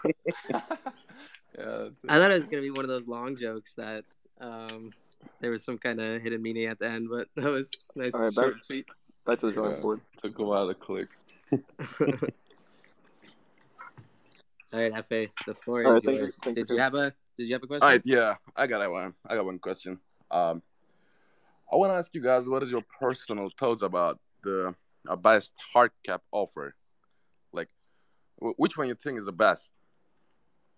Yeah, 1.58 1.88
I 2.10 2.18
thought 2.20 2.32
it 2.32 2.36
was 2.36 2.46
gonna 2.46 2.62
be 2.62 2.72
one 2.72 2.86
of 2.86 2.90
those 2.90 3.08
long 3.08 3.36
jokes 3.36 3.74
that 3.76 4.04
um, 4.40 4.92
there 5.42 5.52
was 5.52 5.64
some 5.64 5.78
kind 5.78 6.00
of 6.00 6.22
hidden 6.22 6.42
meaning 6.42 6.66
at 6.66 6.80
the 6.80 6.88
end, 6.88 7.08
but 7.10 7.28
that 7.36 7.50
was 7.50 7.72
nice, 7.96 8.14
All 8.14 8.22
right, 8.22 8.34
short 8.34 8.46
back- 8.46 8.54
and 8.54 8.64
sweet. 8.64 8.86
Back 9.26 9.40
to 9.42 9.48
the 9.48 9.52
drawing 9.52 9.76
Yeah. 9.76 9.82
board. 9.82 10.00
took 10.22 10.40
a 10.40 10.44
while 10.44 10.68
to 10.68 10.74
click. 10.74 11.08
All 14.74 14.80
right, 14.82 15.06
Fa, 15.06 15.28
the 15.46 15.54
floor 15.56 15.86
All 15.86 15.96
is 15.96 16.04
right, 16.06 16.16
yours. 16.16 16.40
you 16.46 16.54
Did 16.54 16.68
for- 16.68 16.74
you 16.76 16.80
have 16.80 16.94
a 16.94 17.14
Did 17.38 17.48
you 17.48 17.54
have 17.54 17.64
a 17.64 17.68
question? 17.68 17.84
All 17.84 17.90
right, 17.90 18.02
yeah, 18.06 18.36
I 18.56 18.68
got 18.68 18.90
one. 18.92 19.14
I 19.26 19.36
got 19.36 19.46
one 19.46 19.60
question. 19.60 20.00
Um, 20.32 20.62
I 21.72 21.76
want 21.76 21.92
to 21.92 21.96
ask 21.98 22.14
you 22.16 22.22
guys, 22.22 22.48
what 22.50 22.64
is 22.64 22.72
your 22.72 22.84
personal 23.00 23.50
thoughts 23.60 23.82
about 23.82 24.20
the 24.44 24.74
uh, 25.08 25.16
best 25.16 25.54
hard 25.74 25.92
cap 26.06 26.22
offer? 26.32 26.76
Like, 27.54 27.68
wh- 28.42 28.58
which 28.58 28.78
one 28.78 28.88
you 28.88 28.96
think 28.96 29.20
is 29.20 29.26
the 29.26 29.32
best? 29.34 29.72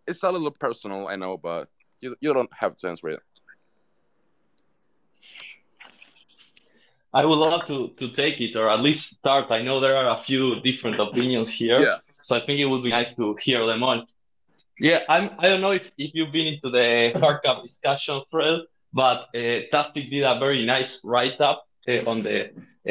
It's 0.09 0.23
a 0.23 0.31
little 0.31 0.51
personal, 0.51 1.07
I 1.07 1.15
know, 1.15 1.37
but 1.37 1.67
you 2.01 2.15
you 2.23 2.33
don't 2.33 2.53
have 2.61 2.73
to 2.77 2.87
answer 2.91 3.09
it. 3.15 3.19
I 7.13 7.25
would 7.25 7.37
love 7.45 7.65
to 7.71 7.77
to 7.99 8.05
take 8.21 8.37
it 8.45 8.55
or 8.55 8.69
at 8.75 8.81
least 8.87 9.03
start. 9.19 9.45
I 9.57 9.61
know 9.67 9.79
there 9.79 9.95
are 10.01 10.09
a 10.17 10.21
few 10.29 10.43
different 10.67 10.97
opinions 11.07 11.49
here, 11.61 11.79
Yeah. 11.87 11.97
so 12.25 12.31
I 12.35 12.41
think 12.45 12.57
it 12.59 12.67
would 12.71 12.83
be 12.83 12.93
nice 12.99 13.11
to 13.19 13.25
hear 13.45 13.61
them 13.71 13.81
all. 13.87 13.99
Yeah, 14.79 14.99
I'm. 15.09 15.25
I 15.41 15.45
don't 15.49 15.61
know 15.65 15.75
if, 15.79 15.85
if 15.97 16.09
you've 16.15 16.31
been 16.31 16.47
into 16.53 16.69
the 16.77 16.87
hard 17.21 17.37
cap 17.43 17.57
discussion 17.69 18.21
thread, 18.31 18.59
but 19.01 19.19
uh, 19.35 19.41
Tastic 19.71 20.05
did 20.13 20.23
a 20.23 20.35
very 20.45 20.61
nice 20.75 20.93
write 21.03 21.39
up 21.49 21.59
uh, 21.91 22.11
on 22.11 22.17
the 22.27 22.37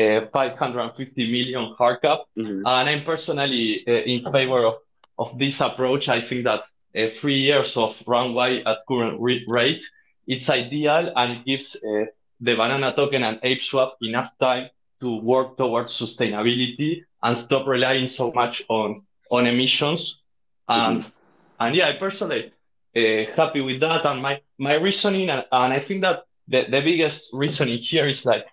uh, 0.02 0.26
550 0.32 1.32
million 1.36 1.64
hard 1.78 1.98
cap, 2.02 2.20
Mhm. 2.36 2.58
and 2.72 2.84
I'm 2.90 3.02
personally 3.12 3.64
uh, 3.88 3.92
in 4.12 4.20
favor 4.34 4.60
of 4.70 4.74
of 5.22 5.28
this 5.42 5.60
approach. 5.68 6.04
I 6.08 6.20
think 6.28 6.42
that 6.50 6.62
uh, 6.96 7.08
three 7.08 7.38
years 7.38 7.76
of 7.76 8.00
runway 8.06 8.62
at 8.64 8.78
current 8.88 9.20
re- 9.20 9.44
rate 9.48 9.84
it's 10.28 10.50
ideal 10.50 11.10
and 11.16 11.32
it 11.32 11.44
gives 11.46 11.74
uh, 11.76 12.04
the 12.40 12.54
banana 12.54 12.94
token 12.94 13.24
and 13.24 13.40
ApeSwap 13.40 13.92
enough 14.02 14.30
time 14.38 14.68
to 15.00 15.16
work 15.20 15.56
towards 15.56 15.92
sustainability 15.92 17.02
and 17.22 17.36
stop 17.36 17.66
relying 17.66 18.06
so 18.06 18.30
much 18.32 18.62
on 18.68 19.02
on 19.30 19.46
emissions. 19.46 20.20
And 20.68 21.10
and 21.58 21.74
yeah, 21.74 21.88
I 21.88 21.94
personally 21.94 22.52
uh, 22.96 23.32
happy 23.34 23.62
with 23.62 23.80
that. 23.80 24.04
And 24.04 24.22
my 24.22 24.40
my 24.58 24.74
reasoning 24.74 25.30
and, 25.30 25.44
and 25.50 25.72
I 25.72 25.80
think 25.80 26.02
that 26.02 26.24
the, 26.46 26.66
the 26.68 26.80
biggest 26.82 27.30
reasoning 27.32 27.78
here 27.78 28.06
is 28.06 28.26
like 28.26 28.46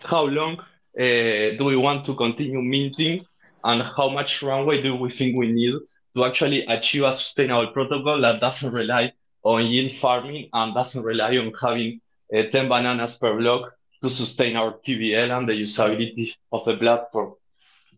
how 0.00 0.24
long 0.24 0.58
uh, 0.60 1.56
do 1.58 1.64
we 1.64 1.76
want 1.76 2.04
to 2.06 2.14
continue 2.14 2.62
minting 2.62 3.24
and 3.64 3.82
how 3.82 4.08
much 4.08 4.42
runway 4.42 4.80
do 4.80 4.94
we 4.94 5.10
think 5.10 5.36
we 5.36 5.50
need 5.50 5.74
to 6.14 6.24
actually 6.24 6.64
achieve 6.66 7.04
a 7.04 7.12
sustainable 7.14 7.68
protocol 7.72 8.20
that 8.22 8.40
doesn't 8.40 8.72
rely 8.72 9.12
on 9.42 9.66
yield 9.66 9.92
farming 9.92 10.48
and 10.52 10.74
doesn't 10.74 11.02
rely 11.02 11.36
on 11.38 11.52
having 11.60 12.00
uh, 12.36 12.42
10 12.50 12.68
bananas 12.68 13.16
per 13.16 13.36
block 13.38 13.72
to 14.02 14.10
sustain 14.10 14.56
our 14.56 14.72
TVL 14.84 15.30
and 15.30 15.48
the 15.48 15.52
usability 15.52 16.34
of 16.52 16.64
the 16.64 16.76
platform. 16.76 17.34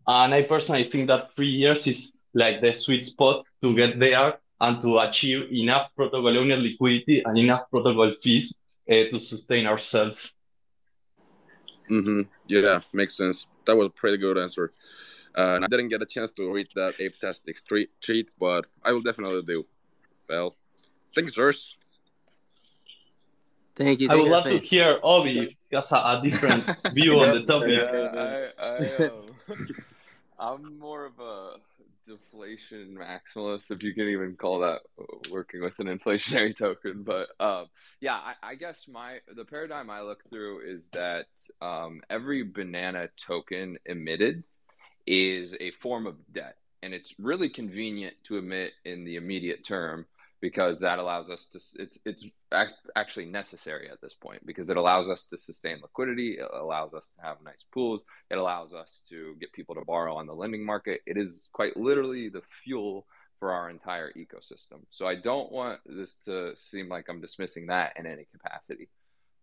And 0.07 0.33
I 0.33 0.43
personally 0.43 0.89
think 0.89 1.07
that 1.07 1.33
three 1.35 1.49
years 1.49 1.87
is 1.87 2.13
like 2.33 2.61
the 2.61 2.73
sweet 2.73 3.05
spot 3.05 3.45
to 3.61 3.75
get 3.75 3.99
there 3.99 4.39
and 4.59 4.81
to 4.81 4.99
achieve 4.99 5.45
enough 5.51 5.91
protocol 5.95 6.37
owner 6.37 6.57
liquidity 6.57 7.21
and 7.23 7.37
enough 7.37 7.69
protocol 7.69 8.11
fees 8.21 8.57
uh, 8.89 8.93
to 9.11 9.19
sustain 9.19 9.67
ourselves. 9.67 10.33
hmm 11.87 12.21
Yeah, 12.47 12.81
makes 12.93 13.15
sense. 13.17 13.45
That 13.65 13.75
was 13.75 13.87
a 13.87 13.89
pretty 13.89 14.17
good 14.17 14.37
answer. 14.37 14.73
Uh, 15.37 15.55
and 15.55 15.63
I 15.63 15.67
didn't 15.67 15.89
get 15.89 16.01
a 16.01 16.05
chance 16.05 16.31
to 16.31 16.51
read 16.51 16.67
that 16.73 16.95
Ape 16.99 17.19
Tastic 17.19 17.57
street 17.57 17.91
treat, 18.01 18.29
but 18.39 18.65
I 18.83 18.91
will 18.91 19.01
definitely 19.01 19.43
do. 19.43 19.65
Well, 20.27 20.55
thanks, 21.13 21.35
sirs. 21.35 21.77
Thank 23.75 23.99
you. 23.99 24.09
I 24.09 24.15
would 24.15 24.25
you, 24.25 24.31
love 24.31 24.45
to 24.45 24.57
hear 24.57 24.99
Obi 25.03 25.55
has 25.71 25.91
a, 25.91 25.95
a 25.95 26.21
different 26.23 26.65
view 26.93 27.19
on 27.19 27.35
the 27.35 27.43
topic. 27.43 27.69
Yeah, 27.69 28.49
I, 28.57 28.65
I, 28.65 29.05
um, 29.05 29.75
I'm 30.39 30.79
more 30.79 31.05
of 31.05 31.19
a 31.19 31.57
deflation 32.07 32.97
maximalist, 32.97 33.69
if 33.69 33.83
you 33.83 33.93
can 33.93 34.07
even 34.07 34.35
call 34.35 34.59
that 34.61 34.79
working 35.29 35.61
with 35.61 35.77
an 35.77 35.85
inflationary 35.85 36.55
token. 36.57 37.03
But 37.03 37.29
um, 37.39 37.67
yeah, 37.99 38.15
I, 38.15 38.33
I 38.41 38.55
guess 38.55 38.87
my 38.87 39.19
the 39.35 39.45
paradigm 39.45 39.91
I 39.91 40.01
look 40.01 40.27
through 40.29 40.61
is 40.67 40.87
that 40.93 41.27
um, 41.61 42.01
every 42.09 42.41
banana 42.41 43.09
token 43.17 43.77
emitted 43.85 44.43
is 45.07 45.55
a 45.59 45.71
form 45.71 46.05
of 46.05 46.15
debt, 46.31 46.57
and 46.83 46.93
it's 46.93 47.15
really 47.19 47.49
convenient 47.49 48.13
to 48.25 48.37
emit 48.37 48.73
in 48.85 49.05
the 49.05 49.15
immediate 49.15 49.65
term 49.65 50.05
because 50.39 50.79
that 50.81 50.99
allows 50.99 51.29
us 51.31 51.47
to 51.51 51.81
it's 51.81 51.97
it's 52.05 52.23
ac- 52.53 52.71
actually 52.95 53.25
necessary 53.25 53.89
at 53.89 53.99
this 54.01 54.13
point 54.13 54.45
because 54.45 54.69
it 54.69 54.77
allows 54.77 55.09
us 55.09 55.25
to 55.27 55.37
sustain 55.37 55.79
liquidity. 55.81 56.37
It 56.39 56.47
allows 56.53 56.93
us 56.93 57.09
to 57.15 57.21
have 57.25 57.37
nice 57.43 57.65
pools. 57.73 58.03
It 58.29 58.37
allows 58.37 58.73
us 58.73 59.01
to 59.09 59.35
get 59.39 59.51
people 59.53 59.73
to 59.75 59.85
borrow 59.85 60.15
on 60.15 60.27
the 60.27 60.35
lending 60.35 60.65
market. 60.65 61.01
It 61.07 61.17
is 61.17 61.47
quite 61.53 61.75
literally 61.75 62.29
the 62.29 62.43
fuel 62.63 63.07
for 63.39 63.51
our 63.51 63.69
entire 63.69 64.11
ecosystem. 64.13 64.81
So 64.89 65.05
i 65.05 65.15
don't 65.15 65.51
want 65.51 65.79
this 65.85 66.17
to 66.25 66.55
seem 66.55 66.89
like 66.89 67.05
i'm 67.09 67.21
dismissing 67.21 67.67
that 67.67 67.93
in 67.97 68.05
any 68.05 68.25
capacity. 68.31 68.89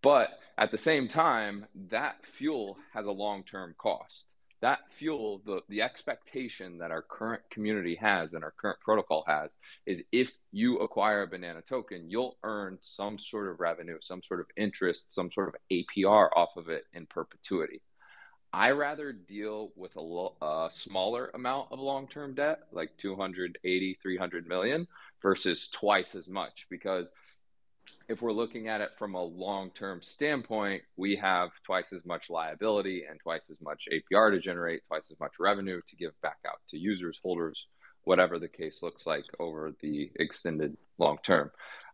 But 0.02 0.28
at 0.58 0.70
the 0.70 0.78
same 0.78 1.08
time 1.08 1.66
that 1.90 2.16
fuel 2.38 2.76
has 2.92 3.06
a 3.06 3.10
long-term 3.10 3.74
cost 3.78 4.26
that 4.64 4.80
fuel 4.98 5.42
the, 5.44 5.60
the 5.68 5.82
expectation 5.82 6.78
that 6.78 6.90
our 6.90 7.02
current 7.02 7.42
community 7.50 7.96
has 7.96 8.32
and 8.32 8.42
our 8.42 8.54
current 8.58 8.80
protocol 8.80 9.22
has 9.26 9.54
is 9.84 10.02
if 10.10 10.32
you 10.52 10.78
acquire 10.78 11.20
a 11.20 11.26
banana 11.26 11.60
token, 11.60 12.08
you'll 12.08 12.38
earn 12.42 12.78
some 12.80 13.18
sort 13.18 13.50
of 13.50 13.60
revenue, 13.60 13.98
some 14.00 14.22
sort 14.22 14.40
of 14.40 14.46
interest, 14.56 15.12
some 15.12 15.30
sort 15.30 15.48
of 15.48 15.54
APR 15.70 16.30
off 16.34 16.56
of 16.56 16.70
it 16.70 16.86
in 16.94 17.04
perpetuity. 17.04 17.82
I 18.54 18.70
rather 18.70 19.12
deal 19.12 19.70
with 19.76 19.96
a, 19.96 20.00
lo- 20.00 20.36
a 20.40 20.70
smaller 20.72 21.30
amount 21.34 21.70
of 21.70 21.78
long-term 21.78 22.34
debt, 22.34 22.60
like 22.72 22.96
280, 22.96 23.98
300 24.00 24.48
million, 24.48 24.88
versus 25.20 25.68
twice 25.74 26.14
as 26.14 26.26
much 26.26 26.66
because 26.70 27.12
if 28.08 28.20
we're 28.20 28.32
looking 28.32 28.68
at 28.68 28.80
it 28.80 28.90
from 28.98 29.14
a 29.14 29.22
long-term 29.22 30.00
standpoint, 30.02 30.82
we 30.96 31.16
have 31.16 31.50
twice 31.64 31.92
as 31.92 32.04
much 32.04 32.28
liability 32.28 33.04
and 33.08 33.18
twice 33.20 33.48
as 33.50 33.60
much 33.60 33.88
APR 33.92 34.30
to 34.30 34.40
generate, 34.40 34.84
twice 34.86 35.10
as 35.10 35.18
much 35.20 35.32
revenue 35.40 35.80
to 35.88 35.96
give 35.96 36.12
back 36.20 36.38
out 36.46 36.60
to 36.68 36.78
users, 36.78 37.18
holders, 37.22 37.66
whatever 38.04 38.38
the 38.38 38.48
case 38.48 38.80
looks 38.82 39.06
like 39.06 39.24
over 39.40 39.72
the 39.80 40.10
extended 40.16 40.76
long 40.98 41.18
term. 41.24 41.50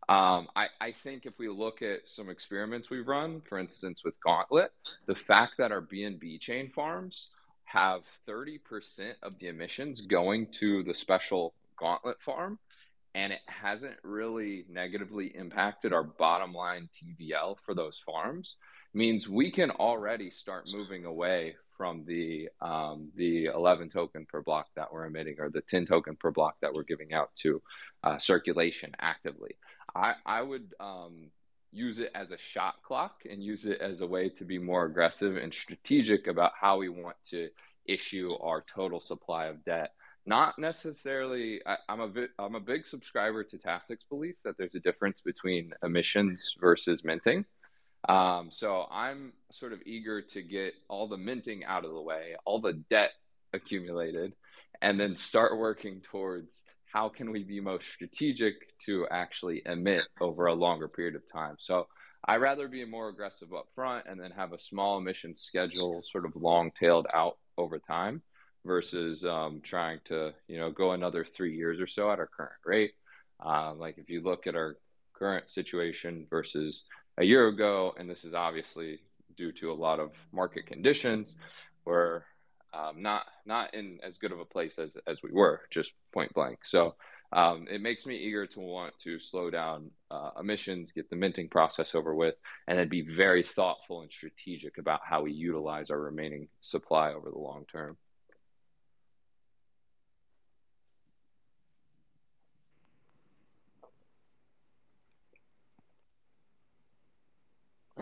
Um, 0.09 0.49
I, 0.57 0.67
I 0.81 0.93
think 0.93 1.25
if 1.25 1.39
we 1.39 1.49
look 1.49 1.83
at 1.83 2.01
some 2.07 2.29
experiments 2.31 2.91
we've 2.91 3.07
run, 3.07 3.43
for 3.49 3.59
instance, 3.59 4.03
with 4.05 4.15
Gauntlet, 4.25 4.73
the 5.07 5.15
fact 5.15 5.53
that 5.59 5.71
our 5.71 5.83
BNB 5.83 6.41
chain 6.41 6.73
farms 6.75 7.29
have 7.65 8.01
30% 8.29 8.59
of 9.23 9.39
the 9.39 9.47
emissions 9.47 10.01
going 10.01 10.49
to 10.59 10.83
the 10.83 10.95
special 10.95 11.55
Gauntlet 11.79 12.21
farm, 12.21 12.59
and 13.15 13.33
it 13.33 13.41
hasn't 13.47 13.97
really 14.03 14.65
negatively 14.69 15.27
impacted 15.27 15.93
our 15.93 16.05
bottom 16.05 16.53
line 16.53 16.89
TVL 17.03 17.57
for 17.65 17.75
those 17.75 18.01
farms, 18.05 18.57
means 18.95 19.29
we 19.29 19.51
can 19.51 19.71
already 19.71 20.31
start 20.31 20.69
moving 20.73 21.05
away 21.05 21.55
from 21.77 22.05
the 22.07 22.49
um, 22.61 23.11
the 23.17 23.47
11 23.47 23.89
token 23.89 24.27
per 24.27 24.43
block 24.43 24.67
that 24.77 24.93
we're 24.93 25.07
emitting 25.07 25.37
or 25.39 25.49
the 25.49 25.63
10 25.63 25.87
token 25.87 26.15
per 26.15 26.31
block 26.31 26.57
that 26.61 26.75
we're 26.75 26.83
giving 26.83 27.13
out 27.13 27.31
to 27.43 27.63
uh, 28.05 28.19
circulation 28.19 28.93
actively. 29.01 29.57
I, 29.95 30.15
I 30.27 30.43
would 30.43 30.75
um, 30.79 31.31
use 31.73 31.99
it 31.99 32.11
as 32.15 32.33
a 32.33 32.39
shot 32.39 32.77
clock 32.83 33.23
and 33.29 33.43
use 33.43 33.65
it 33.65 33.81
as 33.81 34.01
a 34.01 34.07
way 34.07 34.29
to 34.29 34.45
be 34.45 34.59
more 34.59 34.85
aggressive 34.85 35.37
and 35.37 35.53
strategic 35.53 36.27
about 36.27 36.53
how 36.61 36.79
we 36.79 36.89
want 36.89 37.17
to 37.31 37.49
issue 37.87 38.35
our 38.41 38.65
total 38.75 39.01
supply 39.01 39.47
of 39.47 39.65
debt. 39.65 39.93
Not 40.27 40.59
necessarily. 40.59 41.61
I, 41.67 41.77
I'm 41.89 42.01
a 42.01 42.09
bit, 42.09 42.31
I'm 42.39 42.55
a 42.55 42.61
big 42.61 42.87
subscriber 42.87 43.45
to 43.45 43.59
Tastic's 43.59 44.05
belief 44.05 44.37
that 44.45 44.57
there's 44.59 44.75
a 44.75 44.81
difference 44.81 45.21
between 45.21 45.73
emissions 45.83 46.57
versus 46.61 47.05
minting. 47.05 47.45
Um, 48.09 48.51
so 48.51 48.87
I'm 48.91 49.33
sort 49.51 49.73
of 49.73 49.81
eager 49.85 50.23
to 50.23 50.43
get 50.43 50.75
all 50.89 51.09
the 51.09 51.17
minting 51.17 51.65
out 51.65 51.85
of 51.85 51.93
the 51.93 52.01
way, 52.01 52.35
all 52.45 52.61
the 52.61 52.83
debt 52.91 53.11
accumulated, 53.53 54.35
and 54.81 54.99
then 54.99 55.17
start 55.17 55.59
working 55.59 56.01
towards 56.01 56.61
how 56.93 57.09
can 57.09 57.31
we 57.31 57.43
be 57.43 57.61
most 57.61 57.87
strategic 57.89 58.55
to 58.87 59.07
actually 59.11 59.63
emit 59.67 60.05
over 60.21 60.47
a 60.47 60.55
longer 60.55 60.89
period 60.89 61.15
of 61.15 61.23
time. 61.31 61.57
So 61.59 61.87
I 62.27 62.37
rather 62.37 62.69
be 62.69 62.85
more 62.85 63.09
aggressive 63.09 63.53
up 63.55 63.67
front 63.75 64.07
and 64.09 64.21
then 64.21 64.31
have 64.33 64.53
a 64.53 64.59
small 64.59 64.99
emission 64.99 65.35
schedule 65.35 66.03
sort 66.03 66.25
of 66.25 66.37
long 66.37 66.71
tailed 66.79 67.07
out 67.13 67.39
over 67.57 67.79
time 67.79 68.23
versus 68.65 69.25
um, 69.25 69.61
trying 69.63 70.01
to 70.07 70.33
you 70.49 70.59
know 70.59 70.71
go 70.71 70.93
another 70.93 71.25
three 71.25 71.57
years 71.57 71.81
or 71.81 71.87
so 71.87 72.11
at 72.11 72.19
our 72.19 72.27
current 72.27 72.61
rate. 72.65 72.93
Um, 73.41 73.79
like 73.79 73.99
if 73.99 74.11
you 74.11 74.23
look 74.23 74.47
at 74.47 74.55
our 74.55 74.77
current 75.15 75.51
situation 75.51 76.27
versus 76.31 76.85
a 77.19 77.25
year 77.25 77.49
ago, 77.49 77.95
and 77.99 78.09
this 78.09 78.25
is 78.25 78.35
obviously 78.35 79.01
due 79.37 79.53
to 79.53 79.71
a 79.71 79.75
lot 79.75 80.01
of 80.01 80.13
market 80.33 80.67
conditions. 80.67 81.37
We're 81.85 82.23
um, 82.73 83.03
not 83.03 83.27
not 83.47 83.75
in 83.75 83.99
as 84.03 84.19
good 84.19 84.33
of 84.33 84.41
a 84.41 84.45
place 84.45 84.79
as 84.79 84.97
as 85.07 85.23
we 85.23 85.31
were, 85.33 85.63
just 85.71 85.93
point 86.13 86.33
blank. 86.35 86.61
So 86.65 86.95
um, 87.33 87.67
it 87.71 87.81
makes 87.81 88.07
me 88.07 88.17
eager 88.17 88.47
to 88.47 88.61
want 88.61 88.95
to 89.05 89.21
slow 89.21 89.51
down 89.51 89.91
uh, 90.11 90.31
emissions, 90.41 90.93
get 90.93 91.09
the 91.11 91.17
minting 91.17 91.49
process 91.49 91.95
over 91.95 92.15
with, 92.15 92.35
and 92.67 92.79
then 92.79 92.89
be 92.89 93.03
very 93.03 93.43
thoughtful 93.43 94.03
and 94.03 94.11
strategic 94.11 94.79
about 94.79 95.01
how 95.05 95.23
we 95.23 95.33
utilize 95.33 95.91
our 95.91 96.01
remaining 96.01 96.49
supply 96.61 97.13
over 97.13 97.31
the 97.31 97.39
long 97.39 97.65
term. 97.71 97.97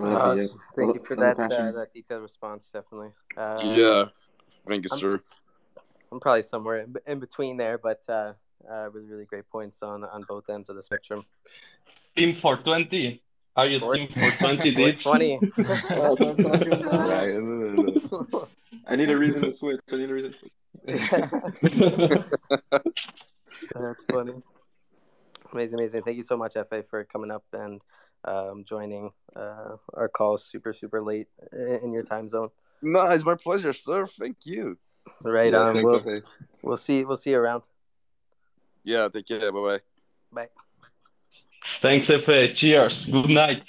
Uh, 0.01 0.36
thank 0.76 0.94
you 0.94 1.03
for 1.05 1.16
that 1.16 1.38
uh, 1.38 1.72
that 1.72 1.92
detailed 1.92 2.22
response. 2.22 2.70
Definitely. 2.72 3.11
Uh, 3.36 3.59
yeah, 3.62 4.05
thank 4.66 4.84
you, 4.84 4.90
I'm, 4.92 4.99
sir. 4.99 5.20
I'm 6.12 6.20
probably 6.20 6.42
somewhere 6.42 6.78
in, 6.78 6.94
in 7.07 7.18
between 7.18 7.57
there, 7.57 7.78
but 7.78 8.03
uh, 8.09 8.32
uh, 8.70 8.90
really, 8.90 9.07
really 9.07 9.24
great 9.24 9.49
points 9.51 9.82
on 9.82 10.05
on 10.05 10.24
both 10.28 10.49
ends 10.49 10.68
of 10.68 10.76
the 10.76 10.82
spectrum. 10.82 11.24
Team 12.16 12.34
420. 12.34 13.22
Are 13.57 13.66
you 13.66 13.80
Four- 13.80 13.94
team 13.96 14.09
420? 14.09 14.74
dudes? 14.74 15.03
420. 15.03 16.84
Right. 16.84 17.36
I 18.86 18.96
need 18.96 19.11
a 19.11 19.16
reason 19.16 19.42
to 19.42 19.53
switch. 19.53 19.80
I 19.92 19.96
need 19.96 20.11
a 20.11 20.14
reason 20.14 20.32
to 20.32 20.38
switch. 20.38 20.53
That's 23.74 24.05
funny. 24.12 24.34
Amazing, 25.53 25.78
amazing. 25.78 26.03
Thank 26.03 26.16
you 26.18 26.22
so 26.22 26.36
much, 26.36 26.53
FA, 26.55 26.84
for 26.88 27.05
coming 27.05 27.30
up 27.30 27.44
and 27.53 27.80
um, 28.24 28.64
joining 28.64 29.10
uh, 29.36 29.76
our 29.94 30.08
call 30.08 30.38
super, 30.38 30.72
super 30.72 31.00
late 31.00 31.28
in 31.82 31.92
your 31.92 32.02
time 32.04 32.28
zone. 32.28 32.48
No, 32.82 33.08
it's 33.10 33.24
my 33.24 33.34
pleasure, 33.34 33.72
sir. 33.72 34.06
Thank 34.06 34.38
you. 34.44 34.78
Right 35.22 35.52
Yeah, 35.52 35.58
on. 35.60 35.74
thanks, 35.74 35.90
We'll, 35.90 36.00
FA. 36.00 36.22
we'll 36.62 36.76
see. 36.76 37.04
We'll 37.04 37.16
see 37.16 37.30
you 37.30 37.38
around. 37.38 37.62
Yeah, 38.84 39.08
take 39.08 39.26
care. 39.26 39.50
Bye 39.52 39.58
bye. 39.60 39.80
Bye. 40.32 40.48
Thanks, 41.80 42.08
Efe. 42.08 42.54
Cheers. 42.54 43.06
Good 43.06 43.30
night. 43.30 43.68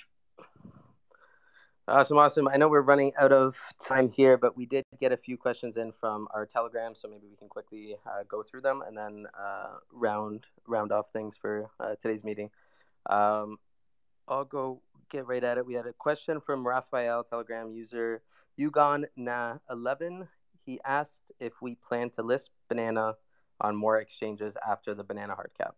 Awesome, 1.87 2.19
awesome. 2.19 2.47
I 2.47 2.55
know 2.57 2.67
we're 2.69 2.81
running 2.81 3.11
out 3.19 3.31
of 3.31 3.57
time 3.83 4.09
here, 4.09 4.37
but 4.37 4.55
we 4.55 4.67
did 4.67 4.83
get 4.99 5.11
a 5.11 5.17
few 5.17 5.37
questions 5.37 5.75
in 5.77 5.91
from 5.91 6.27
our 6.35 6.45
Telegram, 6.45 6.93
so 6.93 7.07
maybe 7.07 7.25
we 7.27 7.35
can 7.35 7.47
quickly 7.49 7.95
uh, 8.05 8.23
go 8.27 8.43
through 8.43 8.61
them 8.61 8.83
and 8.87 8.95
then 8.95 9.25
uh, 9.39 9.77
round 9.91 10.45
round 10.67 10.91
off 10.91 11.07
things 11.11 11.35
for 11.35 11.67
uh, 11.79 11.95
today's 11.99 12.23
meeting. 12.23 12.51
Um, 13.09 13.57
I'll 14.29 14.45
go 14.45 14.81
get 15.09 15.25
right 15.25 15.43
at 15.43 15.57
it. 15.57 15.65
We 15.65 15.73
had 15.73 15.87
a 15.87 15.93
question 15.93 16.39
from 16.39 16.65
Raphael, 16.65 17.23
Telegram 17.23 17.71
user 17.71 18.21
Yugon 18.59 19.05
Na 19.15 19.57
eleven. 19.69 20.27
He 20.65 20.79
asked 20.85 21.23
if 21.39 21.53
we 21.61 21.75
plan 21.75 22.11
to 22.11 22.21
list 22.21 22.51
banana 22.67 23.15
on 23.59 23.75
more 23.75 23.99
exchanges 23.99 24.55
after 24.67 24.93
the 24.93 25.03
banana 25.03 25.33
hard 25.33 25.51
cap. 25.59 25.75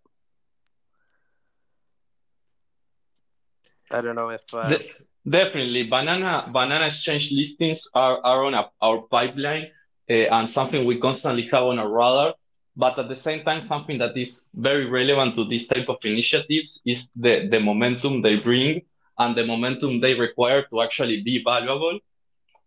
I 3.89 4.02
don't 4.02 4.16
know 4.16 4.30
if 4.30 4.43
uh, 4.54 4.70
De- 4.70 4.89
definitely, 5.28 5.84
banana 5.84 6.49
banana 6.52 6.88
exchange 6.88 7.32
listings 7.32 7.88
are, 7.93 8.20
are 8.24 8.43
on 8.45 8.54
a, 8.54 8.70
our 8.82 9.02
pipeline 9.04 9.68
uh, 10.10 10.14
and 10.14 10.49
something 10.49 10.86
we 10.86 10.97
constantly 10.97 11.43
have 11.43 11.64
on 11.64 11.80
our 11.80 11.89
radar. 11.89 12.34
But 12.76 12.97
at 12.99 13.09
the 13.09 13.15
same 13.15 13.43
time, 13.43 13.61
something 13.61 13.97
that 13.99 14.15
is 14.17 14.47
very 14.53 14.86
relevant 14.86 15.36
to 15.36 15.45
this 15.45 15.67
type 15.67 15.89
of 15.89 15.97
initiatives 16.03 16.82
is 16.86 17.09
the, 17.15 17.47
the 17.49 17.59
momentum 17.59 18.22
they 18.22 18.38
bring 18.38 18.82
and 19.17 19.36
the 19.36 19.45
momentum 19.45 19.99
they 19.99 20.13
require 20.13 20.63
to 20.69 20.82
actually 20.82 21.22
be 21.22 21.43
valuable. 21.43 21.99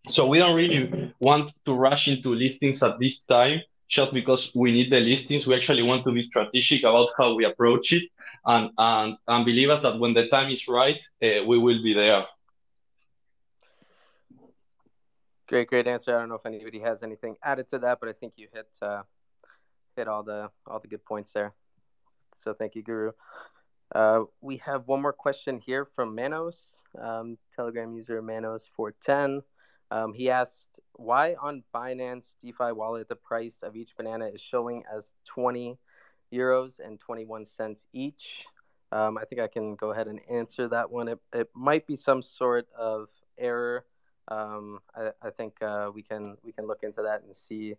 So 0.09 0.27
we 0.27 0.39
don't 0.39 0.57
really 0.57 1.13
want 1.21 1.53
to 1.65 1.75
rush 1.75 2.09
into 2.09 2.35
listings 2.35 2.83
at 2.83 2.99
this 2.99 3.21
time 3.25 3.61
just 3.89 4.13
because 4.13 4.53
we 4.55 4.73
need 4.73 4.91
the 4.91 5.01
listings. 5.01 5.47
We 5.47 5.55
actually 5.55 5.83
want 5.83 6.05
to 6.05 6.13
be 6.13 6.23
strategic 6.23 6.83
about 6.83 7.11
how 7.19 7.35
we 7.35 7.45
approach 7.45 7.93
it 7.93 8.05
and 8.47 8.71
and, 8.79 9.17
and 9.27 9.45
believe 9.45 9.71
us 9.71 9.81
that 9.81 9.99
when 9.99 10.15
the 10.15 10.29
time 10.29 10.51
is 10.51 10.69
right, 10.69 11.03
uh, 11.23 11.45
we 11.47 11.59
will 11.59 11.83
be 11.83 11.95
there. 11.95 12.25
Great, 15.49 15.69
great 15.69 15.87
answer. 15.87 16.17
I 16.17 16.21
don't 16.21 16.29
know 16.29 16.37
if 16.37 16.47
anybody 16.47 16.81
has 16.81 17.03
anything 17.03 17.37
added 17.43 17.69
to 17.69 17.79
that, 17.81 18.01
but 18.01 18.09
I 18.09 18.13
think 18.13 18.35
you 18.37 18.49
hit 18.53 18.69
uh, 18.83 19.03
hit 19.97 20.09
all 20.09 20.23
the 20.23 20.51
all 20.67 20.81
the 20.81 20.89
good 20.89 21.05
points 21.05 21.33
there. 21.33 21.55
So 22.35 22.55
thank 22.55 22.75
you, 22.75 22.83
Guru. 22.83 23.13
Uh, 23.95 24.25
we 24.41 24.57
have 24.59 24.89
one 24.89 25.03
more 25.03 25.13
question 25.13 25.61
here 25.65 25.85
from 25.85 26.15
Manos, 26.15 26.81
um, 27.01 27.39
Telegram 27.55 27.93
user 27.93 28.21
Manos 28.23 28.69
four 28.77 28.93
ten. 28.93 29.43
Um, 29.91 30.13
he 30.13 30.31
asked 30.31 30.69
why 30.95 31.35
on 31.41 31.63
Binance 31.75 32.35
DeFi 32.43 32.73
wallet 32.73 33.09
the 33.09 33.17
price 33.17 33.61
of 33.63 33.77
each 33.77 33.97
banana 33.97 34.27
is 34.27 34.41
showing 34.41 34.85
as 34.95 35.15
twenty 35.25 35.79
euros 36.33 36.81
and 36.85 36.99
twenty 37.01 37.25
one 37.25 37.47
cents 37.47 37.87
each. 37.93 38.47
Um, 38.93 39.19
I 39.19 39.25
think 39.25 39.41
I 39.41 39.49
can 39.49 39.75
go 39.75 39.91
ahead 39.91 40.07
and 40.07 40.21
answer 40.31 40.69
that 40.69 40.91
one. 40.91 41.09
It, 41.09 41.19
it 41.33 41.51
might 41.55 41.87
be 41.87 41.97
some 41.97 42.23
sort 42.23 42.69
of 42.79 43.09
error 43.37 43.85
um, 44.29 44.81
I, 44.95 45.11
I 45.23 45.31
think 45.31 45.63
uh, 45.63 45.91
we 45.95 46.03
can 46.03 46.37
we 46.43 46.53
can 46.53 46.67
look 46.67 46.83
into 46.83 47.03
that 47.03 47.23
and 47.23 47.35
see 47.35 47.75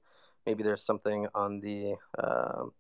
maybe 0.46 0.64
there's 0.64 0.86
something 0.86 1.28
on 1.36 1.60
the 1.60 1.96
um, 2.18 2.72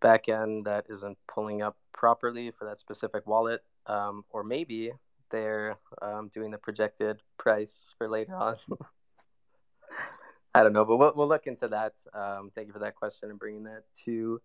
back 0.00 0.28
end 0.28 0.64
that 0.66 0.86
isn't 0.88 1.18
pulling 1.32 1.62
up 1.62 1.76
properly 1.92 2.50
for 2.50 2.64
that 2.66 2.78
specific 2.80 3.26
wallet, 3.26 3.64
um, 3.86 4.24
or 4.30 4.44
maybe 4.44 4.92
they're 5.30 5.76
um, 6.00 6.30
doing 6.32 6.50
the 6.50 6.58
projected 6.58 7.20
price 7.38 7.74
for 7.96 8.08
later 8.08 8.34
on. 8.34 8.56
I 10.54 10.62
don't 10.62 10.72
know, 10.72 10.84
but 10.84 10.96
we'll, 10.96 11.12
we'll 11.14 11.28
look 11.28 11.46
into 11.46 11.68
that. 11.68 11.94
Um, 12.14 12.50
thank 12.54 12.68
you 12.68 12.72
for 12.72 12.78
that 12.80 12.94
question 12.94 13.30
and 13.30 13.38
bringing 13.38 13.64
that 13.64 13.82
to 14.04 14.40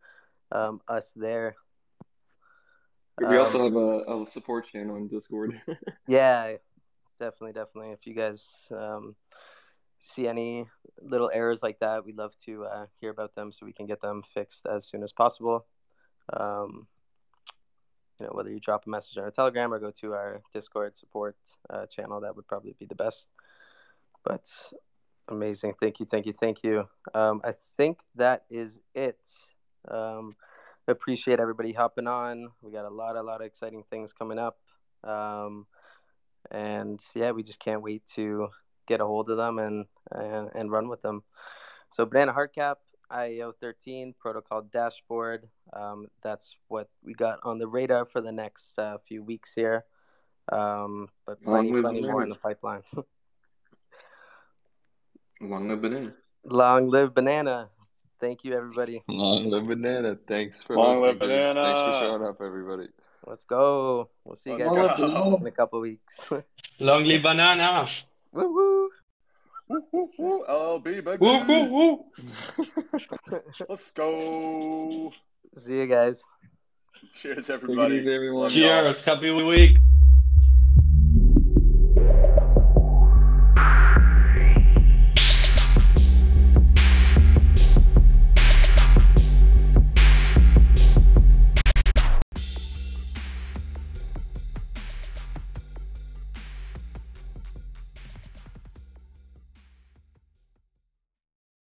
um, 0.51 0.81
us 0.87 1.11
there. 1.15 1.55
We 3.19 3.37
also 3.37 3.59
Um, 3.59 3.63
have 3.65 3.75
a, 3.75 4.23
a 4.23 4.29
support 4.29 4.67
channel 4.67 4.95
in 4.97 5.07
Discord. 5.07 5.59
Yeah, 6.07 6.57
definitely, 7.19 7.53
definitely. 7.53 7.91
If 7.91 8.05
you 8.05 8.13
guys 8.13 8.67
um, 8.71 9.15
see 10.03 10.27
any 10.27 10.67
little 11.01 11.31
errors 11.33 11.63
like 11.63 11.79
that, 11.79 12.05
we'd 12.05 12.17
love 12.17 12.33
to 12.45 12.65
uh, 12.65 12.85
hear 12.99 13.09
about 13.09 13.35
them 13.35 13.51
so 13.51 13.65
we 13.65 13.73
can 13.73 13.87
get 13.87 14.01
them 14.01 14.21
fixed 14.33 14.65
as 14.65 14.85
soon 14.85 15.01
as 15.01 15.11
possible. 15.11 15.65
Um, 16.31 16.87
you 18.19 18.27
know, 18.27 18.33
whether 18.33 18.51
you 18.51 18.59
drop 18.59 18.85
a 18.85 18.89
message 18.89 19.17
on 19.17 19.23
our 19.23 19.31
Telegram 19.31 19.73
or 19.73 19.79
go 19.79 19.91
to 20.01 20.13
our 20.13 20.41
Discord 20.53 20.97
support 20.97 21.35
uh, 21.69 21.85
channel, 21.87 22.21
that 22.21 22.35
would 22.35 22.47
probably 22.47 22.75
be 22.77 22.85
the 22.85 22.95
best. 22.95 23.31
But 24.23 24.45
amazing, 25.29 25.73
thank 25.81 25.99
you, 25.99 26.05
thank 26.05 26.25
you, 26.25 26.33
thank 26.33 26.63
you. 26.63 26.87
Um, 27.13 27.41
I 27.43 27.55
think 27.77 27.99
that 28.15 28.43
is 28.49 28.77
it. 28.93 29.19
Um, 29.89 30.35
appreciate 30.87 31.39
everybody 31.39 31.71
hopping 31.71 32.07
on. 32.07 32.49
We 32.61 32.71
got 32.71 32.85
a 32.85 32.93
lot, 32.93 33.15
a 33.15 33.23
lot 33.23 33.41
of 33.41 33.47
exciting 33.47 33.83
things 33.89 34.13
coming 34.13 34.37
up. 34.37 34.59
Um, 35.03 35.65
and 36.51 36.99
yeah, 37.15 37.31
we 37.31 37.43
just 37.43 37.59
can't 37.59 37.81
wait 37.81 38.03
to 38.15 38.49
get 38.87 39.01
a 39.01 39.05
hold 39.05 39.29
of 39.29 39.37
them 39.37 39.59
and 39.59 39.85
and, 40.11 40.49
and 40.55 40.71
run 40.71 40.89
with 40.89 41.01
them. 41.01 41.23
So 41.91 42.05
Banana 42.05 42.33
Hardcap, 42.33 42.75
IAO 43.11 43.53
13 43.59 44.13
protocol 44.19 44.63
dashboard. 44.63 45.47
Um, 45.73 46.07
that's 46.23 46.55
what 46.67 46.89
we 47.03 47.13
got 47.13 47.39
on 47.43 47.59
the 47.59 47.67
radar 47.67 48.05
for 48.05 48.21
the 48.21 48.31
next 48.31 48.77
uh, 48.79 48.97
few 49.07 49.23
weeks 49.23 49.53
here. 49.53 49.85
Um, 50.51 51.07
but 51.25 51.41
plenty, 51.43 51.69
Long 51.69 51.75
live 51.75 51.83
plenty 51.83 52.01
more 52.01 52.23
in 52.23 52.29
the 52.29 52.35
pipeline. 52.35 52.81
Long 55.41 55.69
live 55.69 55.81
banana. 55.81 56.13
Long 56.45 56.89
live 56.89 57.13
banana! 57.13 57.69
Thank 58.19 58.43
you, 58.43 58.53
everybody. 58.53 59.03
Long 59.07 59.49
live 59.49 59.67
banana. 59.67 60.17
Thanks 60.27 60.63
for 60.63 60.75
Long 60.75 61.01
listening, 61.01 61.29
live 61.29 61.53
dudes. 61.53 61.53
Thanks 61.55 61.79
for 61.79 61.99
showing 61.99 62.23
up, 62.23 62.41
everybody. 62.41 62.87
Let's 63.25 63.43
go. 63.45 64.09
We'll 64.25 64.35
see 64.35 64.51
you 64.51 64.57
Let's 64.57 64.69
guys 64.69 64.97
go. 64.97 65.35
in 65.35 65.47
a 65.47 65.51
couple 65.51 65.79
weeks. 65.79 66.19
Long 66.79 67.05
live 67.05 67.23
banana. 67.23 67.87
Woo 68.33 68.53
woo. 68.53 68.89
Woo, 69.69 69.81
woo, 69.91 70.09
woo. 70.17 70.45
LLB, 70.49 70.83
baby. 71.03 71.17
Woo, 71.19 71.39
woo, 71.47 71.65
woo. 71.71 72.05
Let's 73.69 73.91
go. 73.91 75.11
see 75.65 75.73
you 75.77 75.87
guys. 75.87 76.21
Cheers, 77.15 77.47
Take 77.47 77.49
it 77.49 77.63
everybody. 77.63 77.95
easy, 77.97 78.13
everyone. 78.13 78.43
Love 78.43 78.53
y'all. 78.53 78.83
Cheers. 78.83 79.03
Happy 79.05 79.31
week. 79.31 79.77